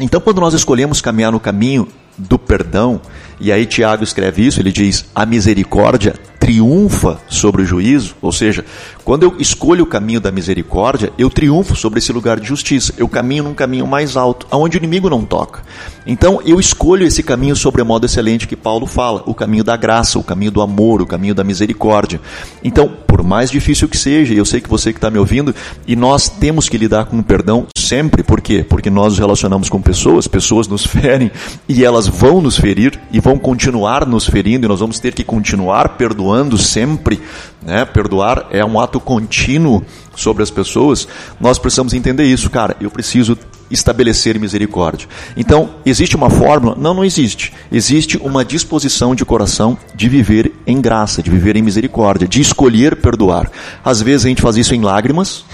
[0.00, 1.86] Então, quando nós escolhemos caminhar no caminho
[2.18, 3.00] do perdão,
[3.40, 8.66] e aí Tiago escreve isso, ele diz: a misericórdia triunfa sobre o juízo, ou seja,
[9.02, 12.92] quando eu escolho o caminho da misericórdia, eu triunfo sobre esse lugar de justiça.
[12.98, 15.62] Eu caminho num caminho mais alto, aonde o inimigo não toca.
[16.06, 20.18] Então, eu escolho esse caminho sobre modo excelente que Paulo fala, o caminho da graça,
[20.18, 22.20] o caminho do amor, o caminho da misericórdia.
[22.62, 25.54] Então, por mais difícil que seja, eu sei que você que está me ouvindo,
[25.86, 28.64] e nós temos que lidar com o perdão sempre, por quê?
[28.68, 31.30] Porque nós nos relacionamos com pessoas, pessoas nos ferem
[31.68, 35.24] e elas vão nos ferir e vão continuar nos ferindo, e nós vamos ter que
[35.24, 37.18] continuar perdoando sempre.
[37.62, 37.82] Né?
[37.86, 39.82] Perdoar é um ato contínuo
[40.14, 41.08] sobre as pessoas.
[41.40, 42.76] Nós precisamos entender isso, cara.
[42.78, 43.38] Eu preciso
[43.70, 45.08] estabelecer misericórdia.
[45.38, 46.76] Então, existe uma fórmula?
[46.78, 47.50] Não, não existe.
[47.72, 52.96] Existe uma disposição de coração de viver em graça, de viver em misericórdia, de escolher
[52.96, 53.50] perdoar.
[53.82, 55.46] Às vezes a gente faz isso em lágrimas,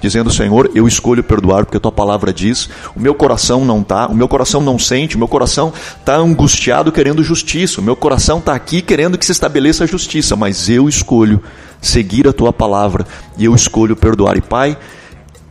[0.00, 2.68] dizendo: Senhor, eu escolho perdoar porque a tua palavra diz.
[2.94, 6.92] O meu coração não está, o meu coração não sente, o meu coração está angustiado
[6.92, 10.88] querendo justiça, o meu coração está aqui querendo que se estabeleça a justiça, mas eu
[10.88, 11.42] escolho
[11.80, 13.06] seguir a tua palavra
[13.36, 14.36] e eu escolho perdoar.
[14.36, 14.76] E Pai,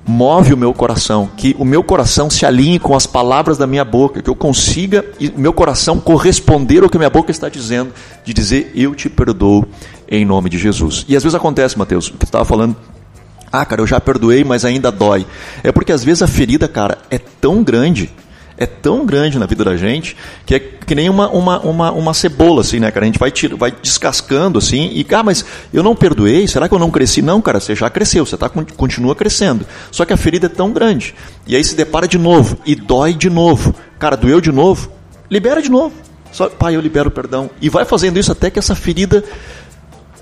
[0.08, 3.84] move o meu coração, que o meu coração se alinhe com as palavras da minha
[3.84, 7.92] boca, que eu consiga e meu coração corresponder ao que a minha boca está dizendo,
[8.24, 9.66] de dizer eu te perdoo
[10.08, 11.06] em nome de Jesus.
[11.10, 12.76] E às vezes acontece, Mateus, o que estava falando
[13.52, 15.26] ah, cara, eu já perdoei, mas ainda dói.
[15.64, 18.10] É porque às vezes a ferida, cara, é tão grande,
[18.58, 22.14] é tão grande na vida da gente, que é que nem uma, uma, uma, uma
[22.14, 23.06] cebola, assim, né, cara?
[23.06, 26.74] A gente vai, tira, vai descascando, assim, e, ah, mas eu não perdoei, será que
[26.74, 27.22] eu não cresci?
[27.22, 29.66] Não, cara, você já cresceu, você tá, continua crescendo.
[29.92, 31.14] Só que a ferida é tão grande.
[31.46, 33.76] E aí se depara de novo, e dói de novo.
[34.00, 34.90] Cara, doeu de novo?
[35.30, 35.94] Libera de novo.
[36.32, 37.50] Só, pai, eu libero perdão.
[37.62, 39.24] E vai fazendo isso até que essa ferida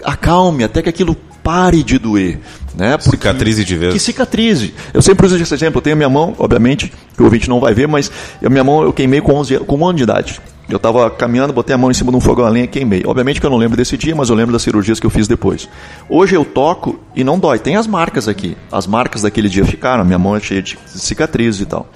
[0.06, 2.40] acalme, até que aquilo pare de doer.
[2.76, 2.98] Né?
[2.98, 3.94] Porque, cicatrize de vez.
[3.94, 4.74] Que cicatrize.
[4.94, 5.78] Eu sempre uso esse exemplo.
[5.78, 8.12] Eu tenho a minha mão, obviamente, que o ouvinte não vai ver, mas
[8.44, 10.42] a minha mão eu queimei com, 11, com um ano de idade.
[10.68, 13.04] Eu estava caminhando, botei a mão em cima de um fogão a lenha e queimei.
[13.06, 15.28] Obviamente que eu não lembro desse dia, mas eu lembro das cirurgias que eu fiz
[15.28, 15.70] depois.
[16.10, 17.60] Hoje eu toco e não dói.
[17.60, 18.58] Tem as marcas aqui.
[18.72, 20.04] As marcas daquele dia ficaram.
[20.04, 21.88] Minha mão é cheia de cicatrizes e tal.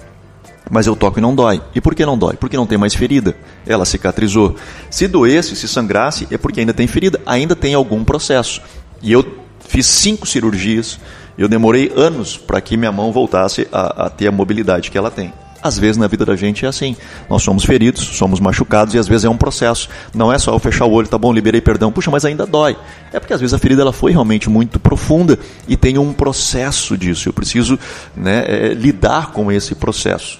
[0.70, 1.62] Mas eu toco e não dói.
[1.74, 2.36] E por que não dói?
[2.36, 3.36] Porque não tem mais ferida.
[3.66, 4.56] Ela cicatrizou.
[4.90, 8.62] Se doesse, se sangrasse, é porque ainda tem ferida, ainda tem algum processo.
[9.02, 9.26] E eu
[9.68, 11.00] fiz cinco cirurgias,
[11.38, 15.12] eu demorei anos para que minha mão voltasse a, a ter a mobilidade que ela
[15.12, 15.32] tem.
[15.62, 16.96] Às vezes na vida da gente é assim.
[17.30, 19.90] Nós somos feridos, somos machucados e às vezes é um processo.
[20.14, 21.92] Não é só eu fechar o olho, tá bom, liberei perdão.
[21.92, 22.78] Puxa, mas ainda dói.
[23.12, 26.98] É porque às vezes a ferida ela foi realmente muito profunda e tem um processo
[26.98, 27.28] disso.
[27.28, 27.78] Eu preciso
[28.16, 30.40] né, é, lidar com esse processo.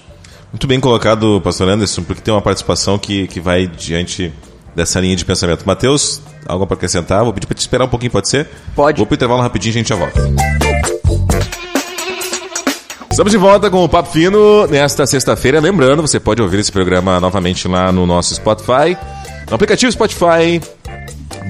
[0.52, 4.32] Muito bem colocado, pastor Anderson, porque tem uma participação que, que vai diante
[4.74, 5.64] dessa linha de pensamento.
[5.64, 7.22] Mateus, algo para acrescentar?
[7.22, 8.48] Vou pedir para te esperar um pouquinho, pode ser?
[8.74, 8.98] Pode.
[8.98, 10.20] Vou para o intervalo rapidinho e a gente já volta.
[13.10, 15.60] Estamos de volta com o Papo Fino nesta sexta-feira.
[15.60, 18.96] Lembrando, você pode ouvir esse programa novamente lá no nosso Spotify.
[19.48, 20.60] No aplicativo Spotify,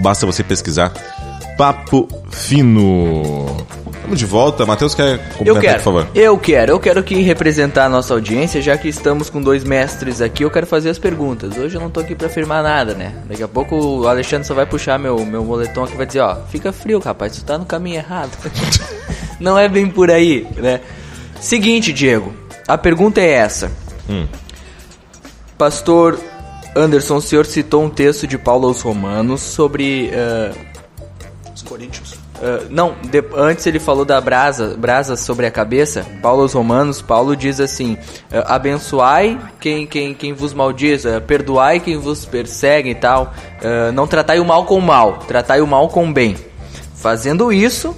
[0.02, 0.92] basta você pesquisar
[1.56, 3.46] Papo Fino.
[4.10, 4.66] Estamos de volta.
[4.66, 6.08] Matheus quer complementar, Eu quero, por favor?
[6.14, 10.20] eu quero, eu quero que representar a nossa audiência, já que estamos com dois mestres
[10.20, 11.56] aqui, eu quero fazer as perguntas.
[11.56, 13.14] Hoje eu não tô aqui pra afirmar nada, né?
[13.28, 16.20] Daqui a pouco o Alexandre só vai puxar meu, meu moletom aqui e vai dizer,
[16.20, 18.36] ó, fica frio, rapaz, tu tá no caminho errado.
[19.38, 20.80] não é bem por aí, né?
[21.40, 22.34] Seguinte, Diego,
[22.66, 23.70] a pergunta é essa.
[24.08, 24.26] Hum.
[25.56, 26.18] Pastor
[26.74, 30.10] Anderson, o senhor citou um texto de Paulo aos Romanos sobre...
[30.12, 30.52] ah,
[31.54, 32.19] Os Coríntios.
[32.40, 36.06] Uh, não, de- antes ele falou da brasa, brasa sobre a cabeça.
[36.22, 41.80] Paulo aos Romanos, Paulo diz assim: uh, abençoai quem, quem, quem vos maldiz, uh, perdoai
[41.80, 43.34] quem vos persegue e tal.
[43.92, 46.34] Não tratai o mal com mal, tratai o mal com bem.
[46.94, 47.94] Fazendo isso,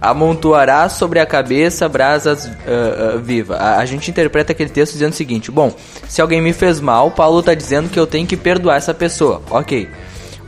[0.00, 3.56] amontoará sobre a cabeça brasas uh, uh, viva.
[3.56, 5.72] A, a gente interpreta aquele texto dizendo o seguinte: bom,
[6.08, 9.42] se alguém me fez mal, Paulo está dizendo que eu tenho que perdoar essa pessoa.
[9.50, 9.88] Ok.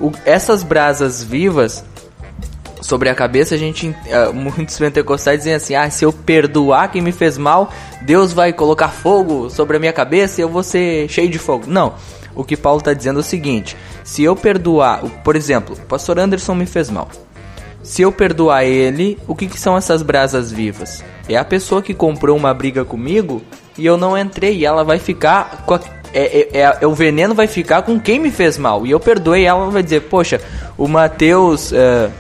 [0.00, 1.84] O- essas brasas vivas
[2.80, 7.02] sobre a cabeça, a gente, ah, muitos pentecostais dizem assim: ah, se eu perdoar quem
[7.02, 7.70] me fez mal,
[8.02, 11.64] Deus vai colocar fogo sobre a minha cabeça e eu vou ser cheio de fogo.
[11.66, 11.94] Não.
[12.34, 16.18] O que Paulo está dizendo é o seguinte: se eu perdoar, por exemplo, o pastor
[16.18, 17.08] Anderson me fez mal.
[17.82, 21.04] Se eu perdoar ele, o que, que são essas brasas vivas?
[21.28, 23.42] É a pessoa que comprou uma briga comigo
[23.78, 25.80] e eu não entrei e ela vai ficar com a,
[26.12, 28.84] é, é- é- é- o veneno vai ficar com quem me fez mal.
[28.84, 30.40] E eu perdoei ela, vai dizer, poxa,
[30.76, 31.72] o Matheus.
[31.72, 32.10] é,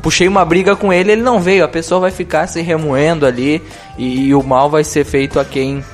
[0.00, 1.64] puxei uma briga com ele, ele não veio.
[1.64, 3.62] A pessoa vai ficar se remoendo ali
[3.98, 5.84] e, e o mal vai ser feito a quem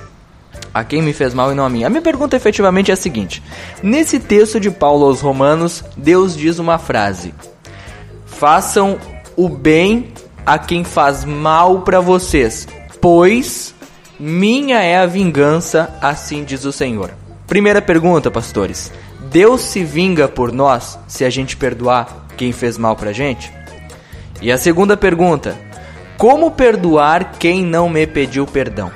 [0.73, 1.85] a quem me fez mal e não a mim.
[1.85, 3.43] A minha pergunta efetivamente é a seguinte:
[3.83, 7.35] nesse texto de Paulo aos Romanos, Deus diz uma frase:
[8.27, 8.99] Façam
[9.37, 10.13] o bem
[10.45, 12.67] a quem faz mal para vocês,
[13.01, 13.75] pois
[14.19, 17.13] minha é a vingança, assim diz o Senhor.
[17.47, 18.93] Primeira pergunta, pastores:
[19.31, 23.58] Deus se vinga por nós se a gente perdoar quem fez mal pra gente?
[24.41, 25.57] E a segunda pergunta:
[26.17, 28.91] Como perdoar quem não me pediu perdão?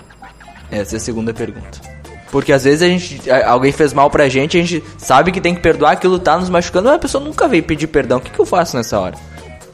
[0.70, 1.80] Essa é a segunda pergunta.
[2.30, 5.54] Porque às vezes a gente, alguém fez mal pra gente, a gente sabe que tem
[5.54, 8.16] que perdoar, aquilo tá nos machucando, mas a pessoa nunca veio pedir perdão.
[8.18, 9.16] O que, que eu faço nessa hora?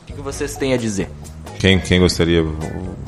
[0.02, 1.08] O que, que vocês têm a dizer?
[1.60, 2.42] Quem, quem gostaria?
[2.42, 2.48] O-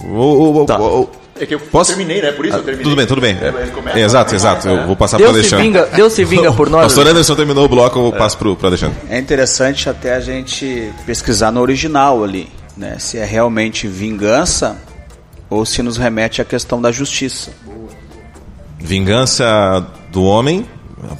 [0.08, 0.78] o- o- Tá.
[0.80, 1.90] o- É que eu Posso?
[1.96, 2.32] terminei, né?
[2.32, 2.84] Por isso eu terminei.
[2.84, 3.36] Tudo bem, tudo bem.
[3.40, 4.68] É, É, a exato, exato.
[4.68, 4.82] né?
[4.82, 5.80] Eu vou passar para o Deus se, Alexandre.
[5.80, 6.82] vinga, Deus se vinga por nós.
[6.82, 8.96] Pastor Anderson terminou o bloco, eu passo pro, pro Alexandre.
[9.08, 12.96] É interessante até a gente pesquisar no original ali, né?
[12.98, 14.76] Se é realmente vingança
[15.48, 17.50] ou se nos remete à questão da justiça.
[18.78, 20.66] Vingança do homem,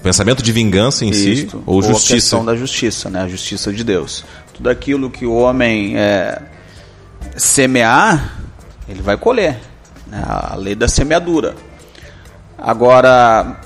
[0.03, 1.63] pensamento de vingança em si, Isto.
[1.67, 2.15] ou a justiça.
[2.15, 3.23] questão da justiça, né?
[3.23, 4.25] A justiça de Deus.
[4.55, 6.41] Tudo aquilo que o homem é,
[7.37, 8.35] semear,
[8.89, 9.59] ele vai colher.
[10.11, 10.23] Né?
[10.27, 11.55] A lei da semeadura.
[12.59, 13.61] Agora,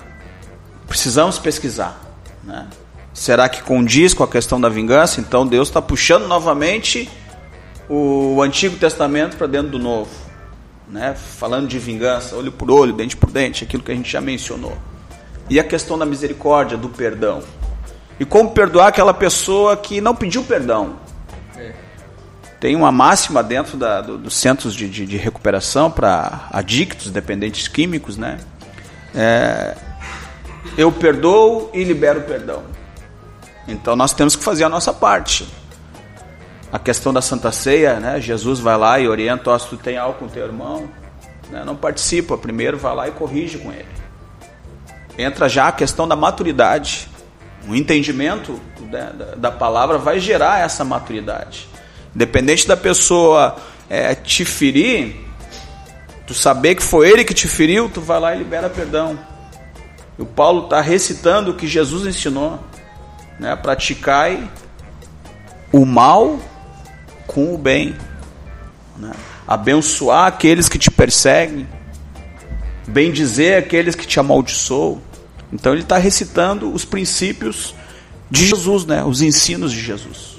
[0.87, 2.01] precisamos pesquisar.
[2.45, 2.67] Né?
[3.13, 5.21] Será que condiz com a questão da vingança?
[5.21, 7.11] Então Deus está puxando novamente
[7.89, 10.11] o Antigo Testamento para dentro do Novo.
[10.89, 11.15] Né?
[11.15, 14.77] Falando de vingança, olho por olho, dente por dente, aquilo que a gente já mencionou.
[15.49, 17.43] E a questão da misericórdia, do perdão.
[18.21, 20.97] E como perdoar aquela pessoa que não pediu perdão.
[22.65, 27.69] Tem uma máxima dentro da- do- dos centros de, de- de recuperação para adictos, dependentes
[27.69, 28.39] químicos, né?
[29.15, 29.77] É,
[30.79, 32.63] eu perdoo e libero perdão.
[33.69, 35.47] Então nós temos que fazer a nossa parte.
[36.73, 38.19] A questão da Santa Ceia, né?
[38.19, 40.89] Jesus vai lá e orienta, ó, se tu tem algo com teu irmão,
[41.51, 41.63] né?
[41.67, 43.85] não participa, primeiro vai lá e corrige com ele
[45.19, 47.11] entra já a questão da maturidade.
[47.69, 48.59] O entendimento
[48.91, 51.69] da- da palavra vai gerar essa maturidade.
[52.15, 53.57] Independente da pessoa
[53.89, 55.17] é, te ferir,
[56.27, 59.19] tu saber que foi ele que te feriu, tu vai lá e libera perdão.
[60.19, 62.61] E o Paulo está recitando o que Jesus ensinou.
[63.39, 63.55] Né?
[63.57, 64.49] Praticai
[65.73, 66.39] o mal
[67.27, 67.97] com o bem.
[68.97, 69.13] Né?
[69.47, 71.67] Abençoar aqueles que te perseguem.
[72.87, 75.03] bem dizer aqueles que te amaldiçoam.
[75.53, 77.75] Então ele está recitando os princípios
[78.31, 79.05] de Jesus, né?
[79.05, 80.34] Os ensinos de Jesus.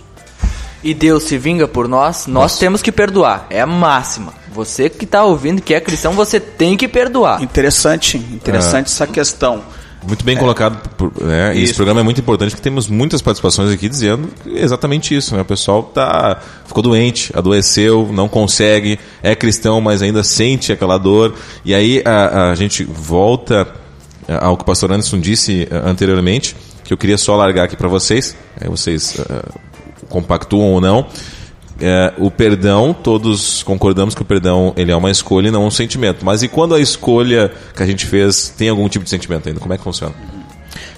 [0.86, 2.60] E Deus se vinga por nós, nós Nossa.
[2.60, 3.48] temos que perdoar.
[3.50, 4.32] É a máxima.
[4.54, 7.42] Você que está ouvindo, que é cristão, você tem que perdoar.
[7.42, 9.64] Interessante, interessante essa questão.
[10.08, 10.78] Muito bem colocado.
[10.96, 11.58] por- né?
[11.58, 15.36] E Esse programa é muito importante porque temos muitas participações aqui dizendo exatamente isso.
[15.36, 15.42] Né?
[15.42, 21.34] O pessoal tá, ficou doente, adoeceu, não consegue, é cristão, mas ainda sente aquela dor.
[21.66, 23.68] E aí a, a gente volta
[24.40, 27.88] ao que o pastor Anderson disse eh, anteriormente, que eu queria só largar aqui para
[27.88, 28.36] vocês.
[28.62, 29.44] Aí vocês eh,
[30.10, 31.08] compactuam ou não.
[31.80, 35.72] É, o perdão, todos concordamos que o perdão ele é uma escolha e não um
[35.72, 36.26] sentimento.
[36.26, 39.60] Mas e quando a escolha que a gente fez tem algum tipo de sentimento ainda?
[39.60, 40.16] Como é que funciona?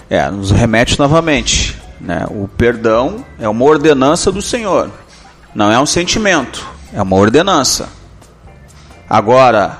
[0.09, 1.77] É, nos remete novamente.
[1.99, 2.25] Né?
[2.29, 4.91] O perdão é uma ordenança do Senhor.
[5.53, 7.89] Não é um sentimento, é uma ordenança.
[9.09, 9.79] Agora,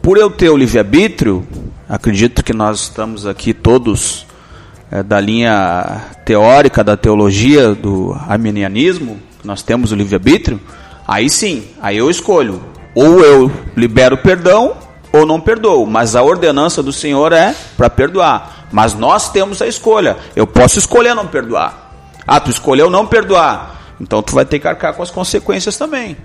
[0.00, 1.46] por eu ter o livre-arbítrio,
[1.88, 4.26] acredito que nós estamos aqui todos
[4.92, 10.60] é, da linha teórica da teologia do arminianismo, nós temos o livre-arbítrio,
[11.08, 12.62] aí sim, aí eu escolho.
[12.94, 14.76] Ou eu libero perdão
[15.10, 15.86] ou não perdoo.
[15.86, 18.66] Mas a ordenança do Senhor é para perdoar.
[18.70, 20.18] Mas nós temos a escolha.
[20.36, 21.90] Eu posso escolher não perdoar.
[22.26, 23.80] Ah, tu escolheu não perdoar.
[23.98, 26.18] Então tu vai ter que arcar com as consequências também.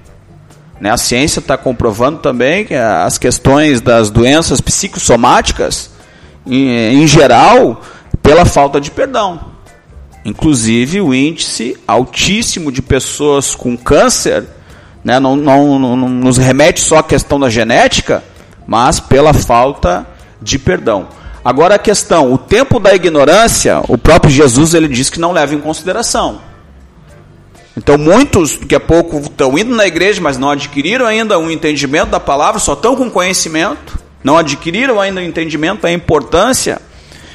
[0.79, 0.91] Né?
[0.91, 5.89] A ciência está comprovando também que as questões das doenças psicossomáticas,
[6.45, 7.81] em, em geral,
[8.27, 9.39] pela falta de perdão.
[10.25, 14.45] Inclusive o índice altíssimo de pessoas com câncer
[15.01, 18.21] né, não, não, não, não nos remete só à questão da genética,
[18.67, 20.05] mas pela falta
[20.41, 21.07] de perdão.
[21.41, 25.55] Agora a questão, o tempo da ignorância, o próprio Jesus ele diz que não leva
[25.55, 26.41] em consideração.
[27.77, 32.09] Então muitos, daqui a pouco, estão indo na igreja, mas não adquiriram ainda um entendimento
[32.09, 36.81] da palavra, só estão com conhecimento, não adquiriram ainda o entendimento da importância.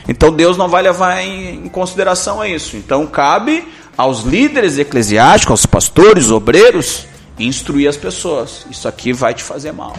[0.09, 2.77] Então Deus não vai levar em, em consideração a isso.
[2.77, 7.07] Então cabe aos líderes eclesiásticos, aos pastores, obreiros,
[7.39, 8.67] instruir as pessoas.
[8.71, 9.97] Isso aqui vai te fazer mal.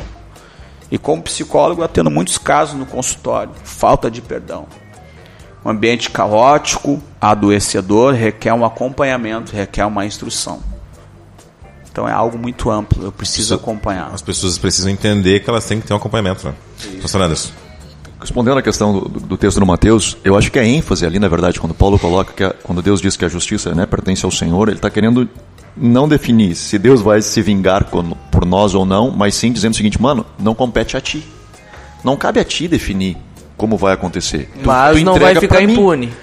[0.91, 4.67] E como psicólogo, eu atendo muitos casos no consultório, falta de perdão.
[5.65, 10.61] Um ambiente caótico, adoecedor, requer um acompanhamento, requer uma instrução.
[11.89, 14.11] Então é algo muito amplo, eu preciso acompanhar.
[14.13, 16.45] As pessoas precisam entender que elas têm que ter um acompanhamento.
[16.47, 16.53] Né?
[17.01, 17.51] Pastor Anderson.
[18.23, 21.27] Respondendo à questão do, do texto do Mateus, eu acho que a ênfase ali, na
[21.27, 24.31] verdade, quando Paulo coloca que a- quando Deus diz que a justiça né, pertence ao
[24.31, 25.27] Senhor, ele está querendo
[25.75, 29.73] não definir se Deus vai se vingar con- por nós ou não, mas sim dizendo
[29.73, 31.21] o seguinte, mano, não compete a ti.
[32.01, 33.17] Não cabe a ti definir
[33.57, 34.49] como vai acontecer.
[34.61, 35.73] Tu- Mas tu não vai ficar pra mim.
[35.73, 36.13] impune.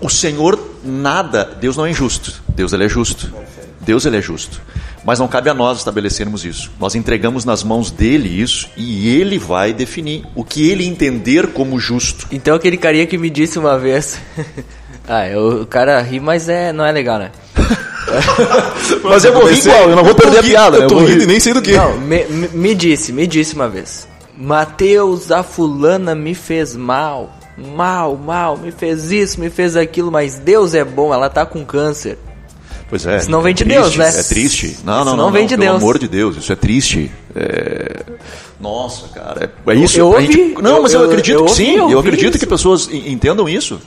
[0.00, 2.40] O Senhor nada, Deus não é injusto.
[2.54, 3.32] Deus ele é justo.
[3.80, 4.60] Deus ele é justo.
[5.04, 6.70] Mas não cabe a nós estabelecermos isso.
[6.78, 11.78] Nós entregamos nas mãos dele isso e ele vai definir o que ele entender como
[11.80, 12.26] justo.
[12.30, 14.18] Então aquele carinha que me disse uma vez.
[15.08, 17.30] ah, eu- o cara ri, mas é, não é legal, né?
[19.04, 20.78] Mas eu vou rir igual, eu não vou perder a piada.
[20.78, 20.84] né?
[20.84, 21.24] Eu tô vou rindo rir.
[21.24, 21.72] e nem sei do que.
[21.76, 24.08] Não, me, me- me disse, me disse uma vez.
[24.36, 27.30] Mateus, a fulana me fez mal.
[27.56, 31.64] Mal, mal, me fez isso, me fez aquilo, mas Deus é bom, ela tá com
[31.64, 32.18] câncer.
[32.90, 33.16] Pois é.
[33.18, 34.08] Isso não vem de é triste, Deus, né?
[34.20, 34.76] É triste.
[34.84, 35.30] Não, Isso não, não não.
[35.32, 35.76] vem de pelo Deus.
[35.82, 37.10] amor de Deus, isso é triste.
[37.36, 38.02] É...
[38.60, 39.50] Nossa, cara.
[39.66, 39.98] É, é isso.
[39.98, 41.76] eu a gente- ouvi, Não, mas eu, eu- acredito eu que sim.
[41.76, 42.38] eu Eu acredito isso.
[42.40, 43.80] que pessoas en- entendam isso.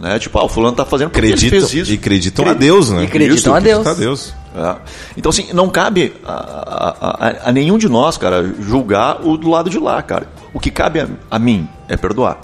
[0.00, 0.16] Né?
[0.18, 1.90] Tipo, ah, o fulano tá fazendo porque ele Acreditam, fez isso.
[1.92, 3.02] e acreditam a Deus, né?
[3.02, 3.86] E acreditam Isso, a Deus.
[3.86, 4.34] a Deus.
[4.56, 4.76] É.
[5.16, 9.48] Então, assim, não cabe a, a- a- a nenhum de nós, cara, julgar o do
[9.50, 10.28] lado de lá, cara.
[10.54, 12.38] O que cabe a, a mim é perdoar.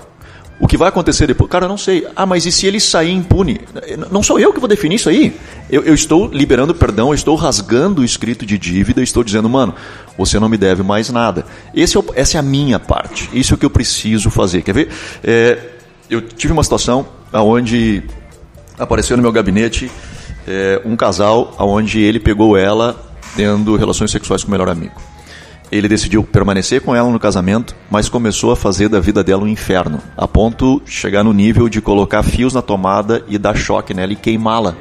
[0.65, 1.51] O que vai acontecer depois?
[1.51, 2.07] Cara, eu não sei.
[2.17, 3.61] Ah, mas e se ele sair impune?
[4.11, 5.39] Não sou eu que vou definir isso aí.
[5.69, 9.75] Eu, eu estou liberando perdão, eu estou rasgando o escrito de dívida, estou dizendo, mano,
[10.17, 11.45] você não me deve mais nada.
[11.77, 13.29] É o- essa é a minha parte.
[13.35, 14.63] Isso é o que eu preciso fazer.
[14.63, 14.89] Quer ver?
[15.23, 15.59] É,
[16.09, 18.03] eu tive uma situação onde
[18.79, 19.91] apareceu no meu gabinete
[20.49, 22.99] é, um casal onde ele pegou ela
[23.37, 24.95] tendo relações sexuais com o melhor amigo.
[25.73, 29.49] Ele decidiu permanecer com ela no casamento, mas começou a fazer da vida dela um
[29.49, 33.93] inferno, a ponto de chegar no nível de colocar fios na tomada e dar choque
[33.93, 34.77] nela e queimá-la.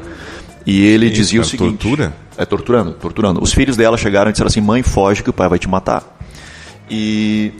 [0.66, 2.14] E ele Isso, dizia o seguinte: tortura?
[2.38, 3.44] É torturando, torturando.
[3.44, 6.04] Os filhos dela chegaram e disseram assim: "Mãe, foge que o pai vai te matar".
[6.90, 7.52] E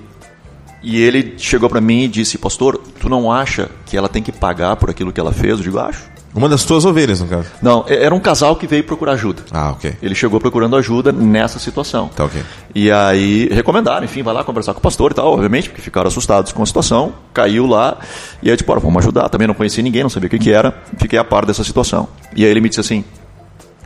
[0.82, 4.32] e ele chegou para mim e disse: "Pastor, tu não acha que ela tem que
[4.32, 6.13] pagar por aquilo que ela fez?" Eu digo: "Acho".
[6.36, 7.48] Uma das tuas ovelhas, no caso.
[7.62, 9.44] Não, era um casal que veio procurar ajuda.
[9.52, 9.96] Ah, ok.
[10.02, 12.08] Ele chegou procurando ajuda nessa situação.
[12.10, 12.42] Tá ok.
[12.74, 16.08] E aí recomendaram, enfim, vai lá conversar com o pastor e tal, obviamente, porque ficaram
[16.08, 17.14] assustados com a situação.
[17.34, 17.98] Caiu lá
[18.42, 19.30] e aí, tipo, "Ora, vamos ajudar.
[19.30, 20.74] Também não conhecia ninguém, não sabia o que, que era.
[20.98, 22.08] Fiquei a par dessa situação.
[22.36, 23.06] E aí ele me disse assim: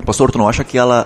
[0.05, 1.05] Pastor, tu não acha que ela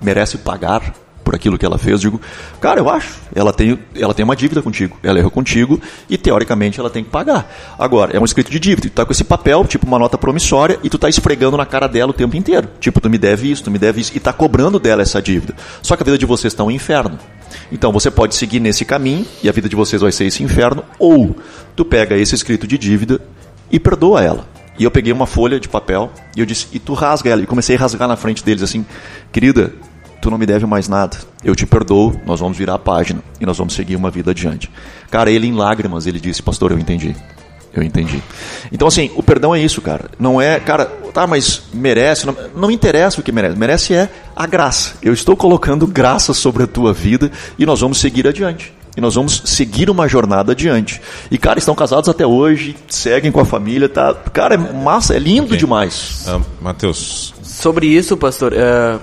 [0.00, 0.92] merece pagar
[1.32, 2.20] por aquilo que ela fez, digo,
[2.60, 5.80] cara, eu acho, ela tem, ela tem uma dívida contigo, ela errou contigo
[6.10, 7.50] e teoricamente ela tem que pagar.
[7.78, 10.78] Agora, é um escrito de dívida, tu tá com esse papel, tipo uma nota promissória,
[10.82, 12.68] e tu tá esfregando na cara dela o tempo inteiro.
[12.78, 15.54] Tipo, tu me deve isso, tu me deve isso, e tá cobrando dela essa dívida.
[15.80, 17.18] Só que a vida de vocês está um inferno.
[17.70, 20.84] Então você pode seguir nesse caminho e a vida de vocês vai ser esse inferno,
[20.98, 21.34] ou
[21.74, 23.20] tu pega esse escrito de dívida
[23.70, 24.46] e perdoa ela.
[24.78, 27.42] E eu peguei uma folha de papel e eu disse, e tu rasga ela.
[27.42, 28.84] E comecei a rasgar na frente deles assim,
[29.30, 29.72] querida,
[30.22, 31.18] tu não me deve mais nada.
[31.44, 34.70] Eu te perdoo, nós vamos virar a página e nós vamos seguir uma vida adiante.
[35.10, 37.14] Cara, ele em lágrimas, ele disse, pastor, eu entendi.
[37.74, 38.22] Eu entendi.
[38.70, 40.10] Então, assim, o perdão é isso, cara.
[40.18, 42.26] Não é, cara, tá, mas merece.
[42.26, 43.58] Não, não interessa o que merece.
[43.58, 44.94] Merece é a graça.
[45.02, 48.72] Eu estou colocando graça sobre a tua vida e nós vamos seguir adiante.
[48.94, 51.00] E nós vamos seguir uma jornada adiante.
[51.30, 54.14] E, cara, estão casados até hoje, seguem com a família, tá?
[54.32, 55.56] Cara, é massa, é lindo okay.
[55.56, 56.26] demais.
[56.28, 57.34] Uh, Matheus.
[57.42, 59.00] Sobre isso, pastor, uh,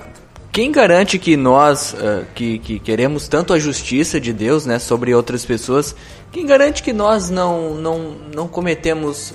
[0.52, 5.14] quem garante que nós, uh, que, que queremos tanto a justiça de Deus, né, sobre
[5.14, 5.94] outras pessoas,
[6.32, 9.34] quem garante que nós não, não, não cometemos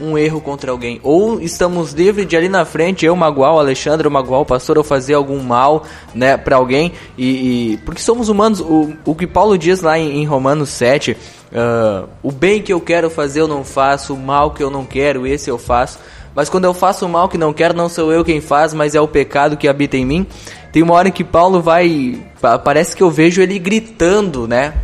[0.00, 1.00] um erro contra alguém.
[1.02, 4.78] Ou estamos livres de ali na frente, eu magoar o Alexandre, eu magoar o pastor,
[4.78, 6.92] ou fazer algum mal né, para alguém.
[7.16, 8.60] E, e, Porque somos humanos.
[8.60, 11.16] O, o que Paulo diz lá em, em Romanos 7, uh,
[11.54, 14.84] ah, o bem que eu quero fazer eu não faço, o mal que eu não
[14.84, 15.98] quero, esse eu faço.
[16.38, 18.94] Mas quando eu faço o mal que não quero, não sou eu quem faz, mas
[18.94, 20.24] é o pecado que habita em mim.
[20.70, 22.24] Tem uma hora que Paulo vai.
[22.62, 24.74] Parece que eu vejo ele gritando, né?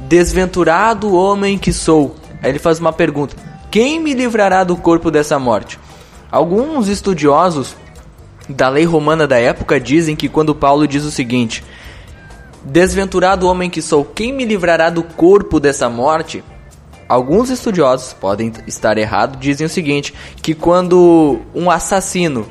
[0.00, 2.16] Desventurado homem que sou.
[2.42, 3.36] Aí ele faz uma pergunta:
[3.70, 5.78] quem me livrará do corpo dessa morte?
[6.32, 7.76] Alguns estudiosos
[8.48, 11.62] da lei romana da época dizem que quando Paulo diz o seguinte:
[12.64, 16.42] Desventurado homem que sou, quem me livrará do corpo dessa morte?
[17.08, 22.46] Alguns estudiosos, podem estar errados, dizem o seguinte: que quando um assassino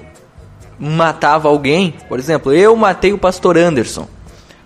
[0.79, 4.07] matava alguém, por exemplo, eu matei o pastor Anderson,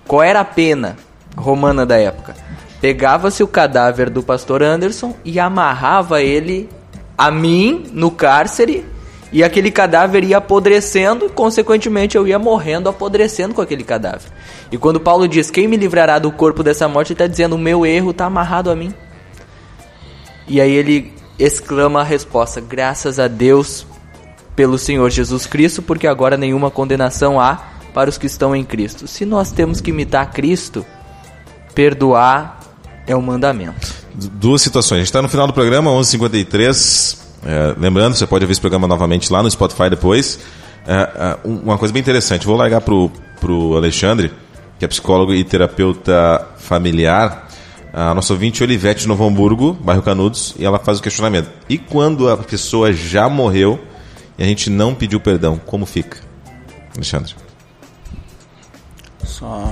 [0.08, 0.98] qual era a pena
[1.36, 2.36] romana da época?
[2.80, 6.70] Pegava-se o cadáver do pastor Anderson e amarrava ele
[7.18, 8.86] a mim no cárcere
[9.32, 14.30] e aquele cadáver ia apodrecendo e consequentemente eu ia morrendo apodrecendo com aquele cadáver.
[14.72, 17.60] E quando Paulo diz: "Quem me livrará do corpo dessa morte?", ele está dizendo: "O
[17.60, 18.94] meu erro está amarrado a mim".
[20.52, 23.88] E aí ele exclama a resposta: "Graças a Deus
[24.54, 27.56] pelo Senhor Jesus Cristo, porque agora nenhuma condenação há
[27.94, 29.08] para os que estão em Cristo".
[29.08, 30.86] Se nós temos que imitar Cristo,
[31.74, 32.60] perdoar
[33.08, 33.96] é o mandamento.
[34.14, 34.98] Duas situações.
[34.98, 37.18] A gente está no final do programa, 11h53.
[37.46, 40.38] É, lembrando, você pode ver esse programa novamente lá no Spotify depois.
[40.86, 44.34] É, é, uma coisa bem interessante, vou largar para o Alexandre,
[44.78, 47.48] que é psicólogo e terapeuta familiar.
[47.94, 51.50] A nossa ouvinte Olivete de Novo Hamburgo, bairro Canudos, e ela faz o questionamento.
[51.68, 53.80] E quando a pessoa já morreu
[54.38, 56.20] e a gente não pediu perdão, como fica?
[56.96, 57.36] Alexandre.
[59.24, 59.70] Só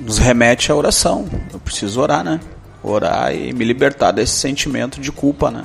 [0.00, 1.26] nos remete à oração.
[1.52, 2.40] Eu preciso orar, né?
[2.82, 5.64] Orar e me libertar desse sentimento de culpa, né?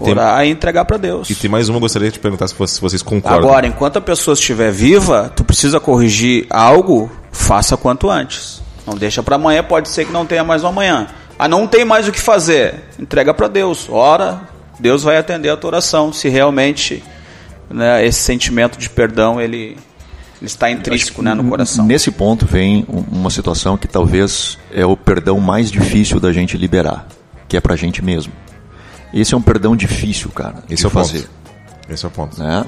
[0.00, 1.30] Orar e entregar para Deus.
[1.30, 3.40] E tem mais uma, gostaria de te perguntar se vocês concordam.
[3.40, 8.59] Agora, enquanto a pessoa estiver viva, tu precisa corrigir algo, faça quanto antes.
[8.90, 11.06] Não deixa para amanhã, pode ser que não tenha mais um amanhã.
[11.38, 12.74] Ah, não tem mais o que fazer.
[12.98, 13.86] Entrega para Deus.
[13.88, 14.40] Ora,
[14.80, 17.02] Deus vai atender a tua oração, se realmente
[17.70, 19.76] né, esse sentimento de perdão ele
[20.40, 21.86] ele está intrínseco né, no coração.
[21.86, 27.06] Nesse ponto vem uma situação que talvez é o perdão mais difícil da gente liberar,
[27.46, 28.32] que é para a gente mesmo.
[29.12, 31.20] Esse é um perdão difícil, cara, Esse de é fazer.
[31.20, 31.92] Ponto.
[31.92, 32.40] Esse é o ponto.
[32.40, 32.64] Né?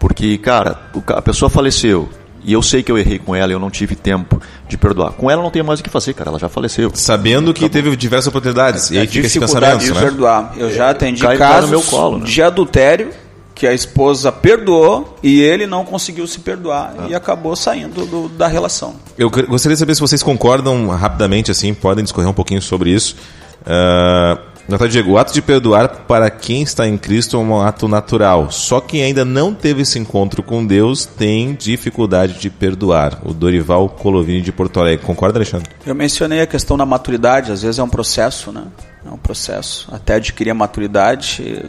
[0.00, 2.08] Porque, cara, a pessoa faleceu,
[2.44, 5.12] e eu sei que eu errei com ela e eu não tive tempo de perdoar.
[5.12, 6.30] Com ela não tem mais o que fazer, cara.
[6.30, 6.90] Ela já faleceu.
[6.94, 8.90] Sabendo que teve diversas oportunidades.
[8.90, 10.00] É, e aí fica esse pensamento, de né?
[10.00, 10.52] perdoar.
[10.56, 12.26] Eu já atendi casos no meu colo, né?
[12.26, 13.10] de adultério
[13.54, 17.06] que a esposa perdoou e ele não conseguiu se perdoar ah.
[17.08, 18.96] e acabou saindo do, da relação.
[19.16, 23.16] Eu gostaria de saber se vocês concordam rapidamente, assim, podem discorrer um pouquinho sobre isso.
[23.62, 27.86] Uh, Natal Diego, o ato de perdoar para quem está em Cristo é um ato
[27.86, 28.50] natural.
[28.50, 33.20] Só quem ainda não teve esse encontro com Deus tem dificuldade de perdoar.
[33.24, 35.04] O Dorival Colovini de Porto Alegre.
[35.04, 35.68] Concorda, Alexandre?
[35.84, 37.52] Eu mencionei a questão da maturidade.
[37.52, 38.64] Às vezes é um processo, né?
[39.04, 39.86] É um processo.
[39.92, 41.62] Até adquirir a maturidade,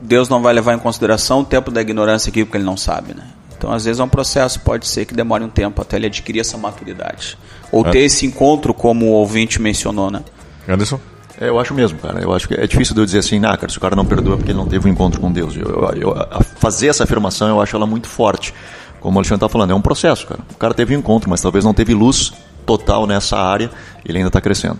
[0.00, 3.14] Deus não vai levar em consideração o tempo da ignorância aqui, porque ele não sabe,
[3.14, 3.28] né?
[3.56, 6.40] Então, às vezes é um processo, pode ser que demore um tempo até ele adquirir
[6.40, 7.38] essa maturidade.
[7.70, 7.90] Ou é.
[7.90, 10.22] ter esse encontro, como o ouvinte mencionou, né?
[10.66, 10.98] Anderson?
[11.40, 12.20] É, eu acho mesmo, cara.
[12.20, 14.04] Eu acho que é difícil de eu dizer assim, ah, cara, se o cara não
[14.04, 15.56] perdoa porque ele não teve um encontro com Deus.
[15.56, 18.52] Eu, eu, eu fazer essa afirmação, eu acho ela muito forte.
[19.00, 20.40] Como o Alexandre está falando, é um processo, cara.
[20.52, 22.34] O cara teve um encontro, mas talvez não teve luz
[22.66, 23.70] total nessa área,
[24.04, 24.78] ele ainda está crescendo.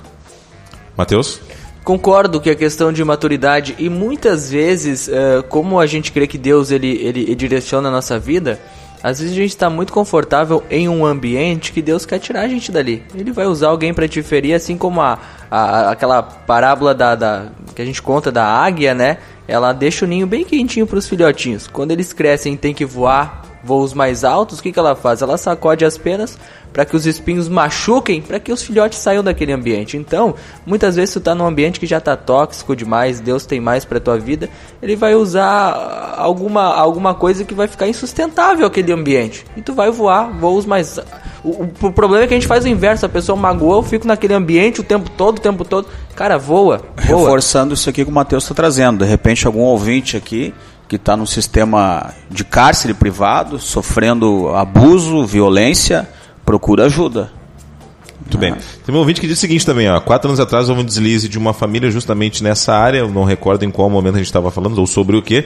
[0.95, 1.41] Matheus?
[1.83, 6.37] Concordo que a questão de maturidade e muitas vezes, uh, como a gente crê que
[6.37, 8.61] Deus ele, ele, ele direciona a nossa vida,
[9.03, 12.49] Às vezes a gente está muito confortável em um ambiente que Deus quer tirar a
[12.49, 13.03] gente dali.
[13.15, 15.19] Ele vai usar alguém para te ferir, assim como a,
[15.51, 19.19] a aquela parábola da, da, que a gente conta da águia, né?
[19.49, 21.67] Ela deixa o ninho bem quentinho para os filhotinhos.
[21.67, 25.23] Quando eles crescem e tem que voar voos mais altos, o que, que ela faz?
[25.23, 26.39] Ela sacode as penas
[26.73, 29.97] para que os espinhos machuquem, para que os filhotes saiam daquele ambiente.
[29.97, 30.35] Então,
[30.65, 33.99] muitas vezes tu tá num ambiente que já tá tóxico demais, Deus tem mais para
[33.99, 34.49] tua vida,
[34.81, 39.45] ele vai usar alguma, alguma coisa que vai ficar insustentável aquele ambiente.
[39.57, 40.99] E tu vai voar voos mais
[41.43, 44.07] o, o, problema é que a gente faz o inverso, a pessoa magoou, eu fico
[44.07, 45.89] naquele ambiente o tempo todo, o tempo todo.
[46.15, 46.83] Cara, voa.
[47.07, 47.21] voa.
[47.21, 48.99] Reforçando isso aqui que o Matheus está trazendo.
[48.99, 50.53] De repente, algum ouvinte aqui
[50.91, 56.09] que está num sistema de cárcere privado, sofrendo abuso, violência,
[56.45, 57.31] procura ajuda.
[58.21, 58.57] Muito bem.
[58.85, 60.01] Tem um ouvinte que diz o seguinte também, ó.
[60.01, 63.71] Quatro anos atrás houve um deslize de uma família justamente nessa área, não recordo em
[63.71, 65.45] qual momento a gente estava falando, ou sobre o que.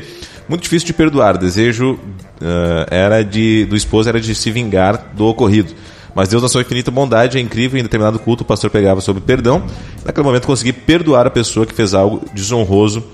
[0.49, 1.35] Muito difícil de perdoar.
[1.35, 5.75] O desejo uh, era de, do esposo era de se vingar do ocorrido.
[6.15, 7.79] Mas Deus, na sua infinita bondade, é incrível.
[7.79, 9.63] Em determinado culto, o pastor pregava sobre perdão.
[10.07, 13.05] Naquele momento, consegui perdoar a pessoa que fez algo desonroso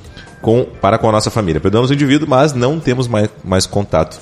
[0.40, 1.60] com, para com a nossa família.
[1.60, 4.20] Perdoamos o indivíduo, mas não temos mais, mais contato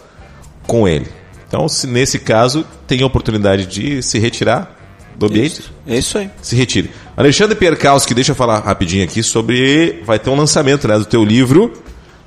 [0.66, 1.06] com ele.
[1.46, 4.76] Então, se nesse caso, tem a oportunidade de se retirar
[5.16, 5.60] do ambiente.
[5.60, 6.30] Isso, é isso aí.
[6.42, 6.90] Se retire.
[7.16, 10.02] Alexandre Pierkowski, deixa eu falar rapidinho aqui sobre.
[10.04, 11.72] Vai ter um lançamento né, do teu livro,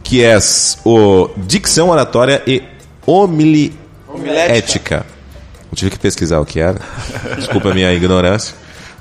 [0.04, 0.38] que é
[0.84, 2.64] o Dicção Oratória e
[3.06, 5.06] Homilética.
[5.72, 6.82] Eu tive que pesquisar o que era.
[7.38, 8.56] Desculpa a minha ignorância.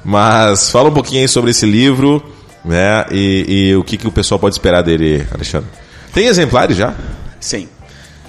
[0.05, 2.23] Mas fala um pouquinho aí sobre esse livro
[2.65, 5.69] né, e, e o que, que o pessoal pode esperar dele, Alexandre.
[6.13, 6.95] Tem exemplares já?
[7.41, 7.69] Sim.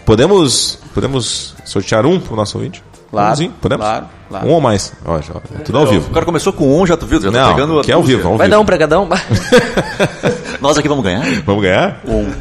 [0.06, 2.84] Podemos, podemos sortear um para o nosso ouvinte?
[3.10, 3.54] Claro, Umzinho?
[3.62, 3.86] Podemos?
[3.86, 4.48] claro, claro.
[4.48, 4.94] Um ou mais?
[5.06, 6.10] Ó, já, é tudo ao vivo.
[6.10, 7.20] O cara começou com um, já tu viu?
[7.22, 8.58] Já tá Não, pegando que é ao vivo, ao Vai vivo.
[8.58, 9.08] dar um pra cada um?
[10.62, 11.24] Nós aqui vamos ganhar?
[11.46, 12.02] Vamos ganhar?
[12.08, 12.32] Um.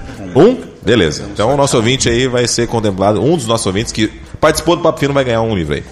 [0.40, 0.56] Um?
[0.82, 1.28] Beleza.
[1.32, 4.06] Então o nosso ouvinte aí vai ser contemplado, um dos nossos ouvintes que
[4.40, 5.84] participou do Papo Fino vai ganhar um livro aí.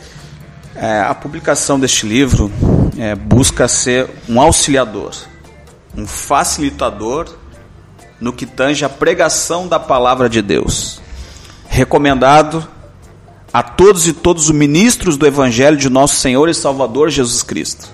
[0.77, 2.51] É, a publicação deste livro
[2.97, 5.11] é, busca ser um auxiliador,
[5.99, 7.27] um facilitador
[8.21, 11.01] no que tange a pregação da palavra de Deus.
[11.69, 12.67] Recomendado
[13.53, 17.89] a todos e todos os ministros do Evangelho de nosso Senhor e Salvador Jesus Cristo.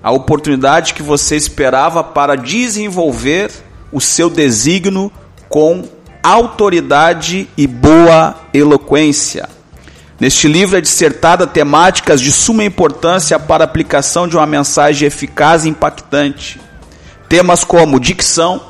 [0.00, 3.50] A oportunidade que você esperava para desenvolver
[3.90, 5.10] o seu desígnio
[5.48, 5.88] com
[6.22, 9.48] autoridade e boa eloquência.
[10.20, 15.64] Neste livro é dissertada temáticas de suma importância para a aplicação de uma mensagem eficaz
[15.64, 16.60] e impactante.
[17.28, 18.60] Temas como dicção,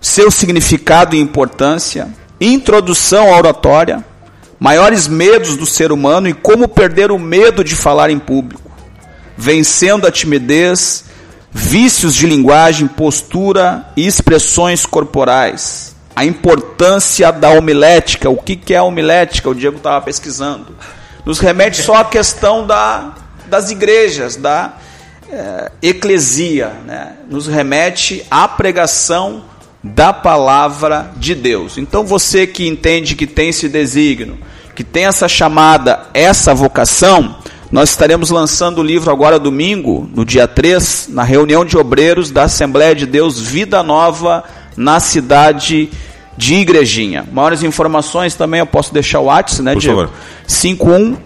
[0.00, 2.08] seu significado e importância,
[2.40, 4.04] introdução à oratória,
[4.58, 8.70] maiores medos do ser humano e como perder o medo de falar em público,
[9.36, 11.04] vencendo a timidez,
[11.50, 15.96] vícios de linguagem, postura e expressões corporais.
[16.14, 19.48] A importância da homilética, o que é a homilética?
[19.48, 20.76] O Diego estava pesquisando.
[21.24, 23.14] Nos remete só à questão da,
[23.46, 24.74] das igrejas, da
[25.30, 27.12] eh, eclesia, né?
[27.28, 29.42] nos remete à pregação
[29.82, 31.78] da palavra de Deus.
[31.78, 34.38] Então você que entende que tem esse desígnio,
[34.74, 37.36] que tem essa chamada, essa vocação,
[37.70, 42.44] nós estaremos lançando o livro agora domingo, no dia 3, na reunião de obreiros da
[42.44, 44.42] Assembleia de Deus Vida Nova,
[44.76, 45.90] na cidade
[46.36, 47.26] de Igrejinha.
[47.30, 50.00] Maiores informações também eu posso deixar o WhatsApp, né, Por Diego?
[50.02, 50.14] favor.
[50.46, 51.16] 51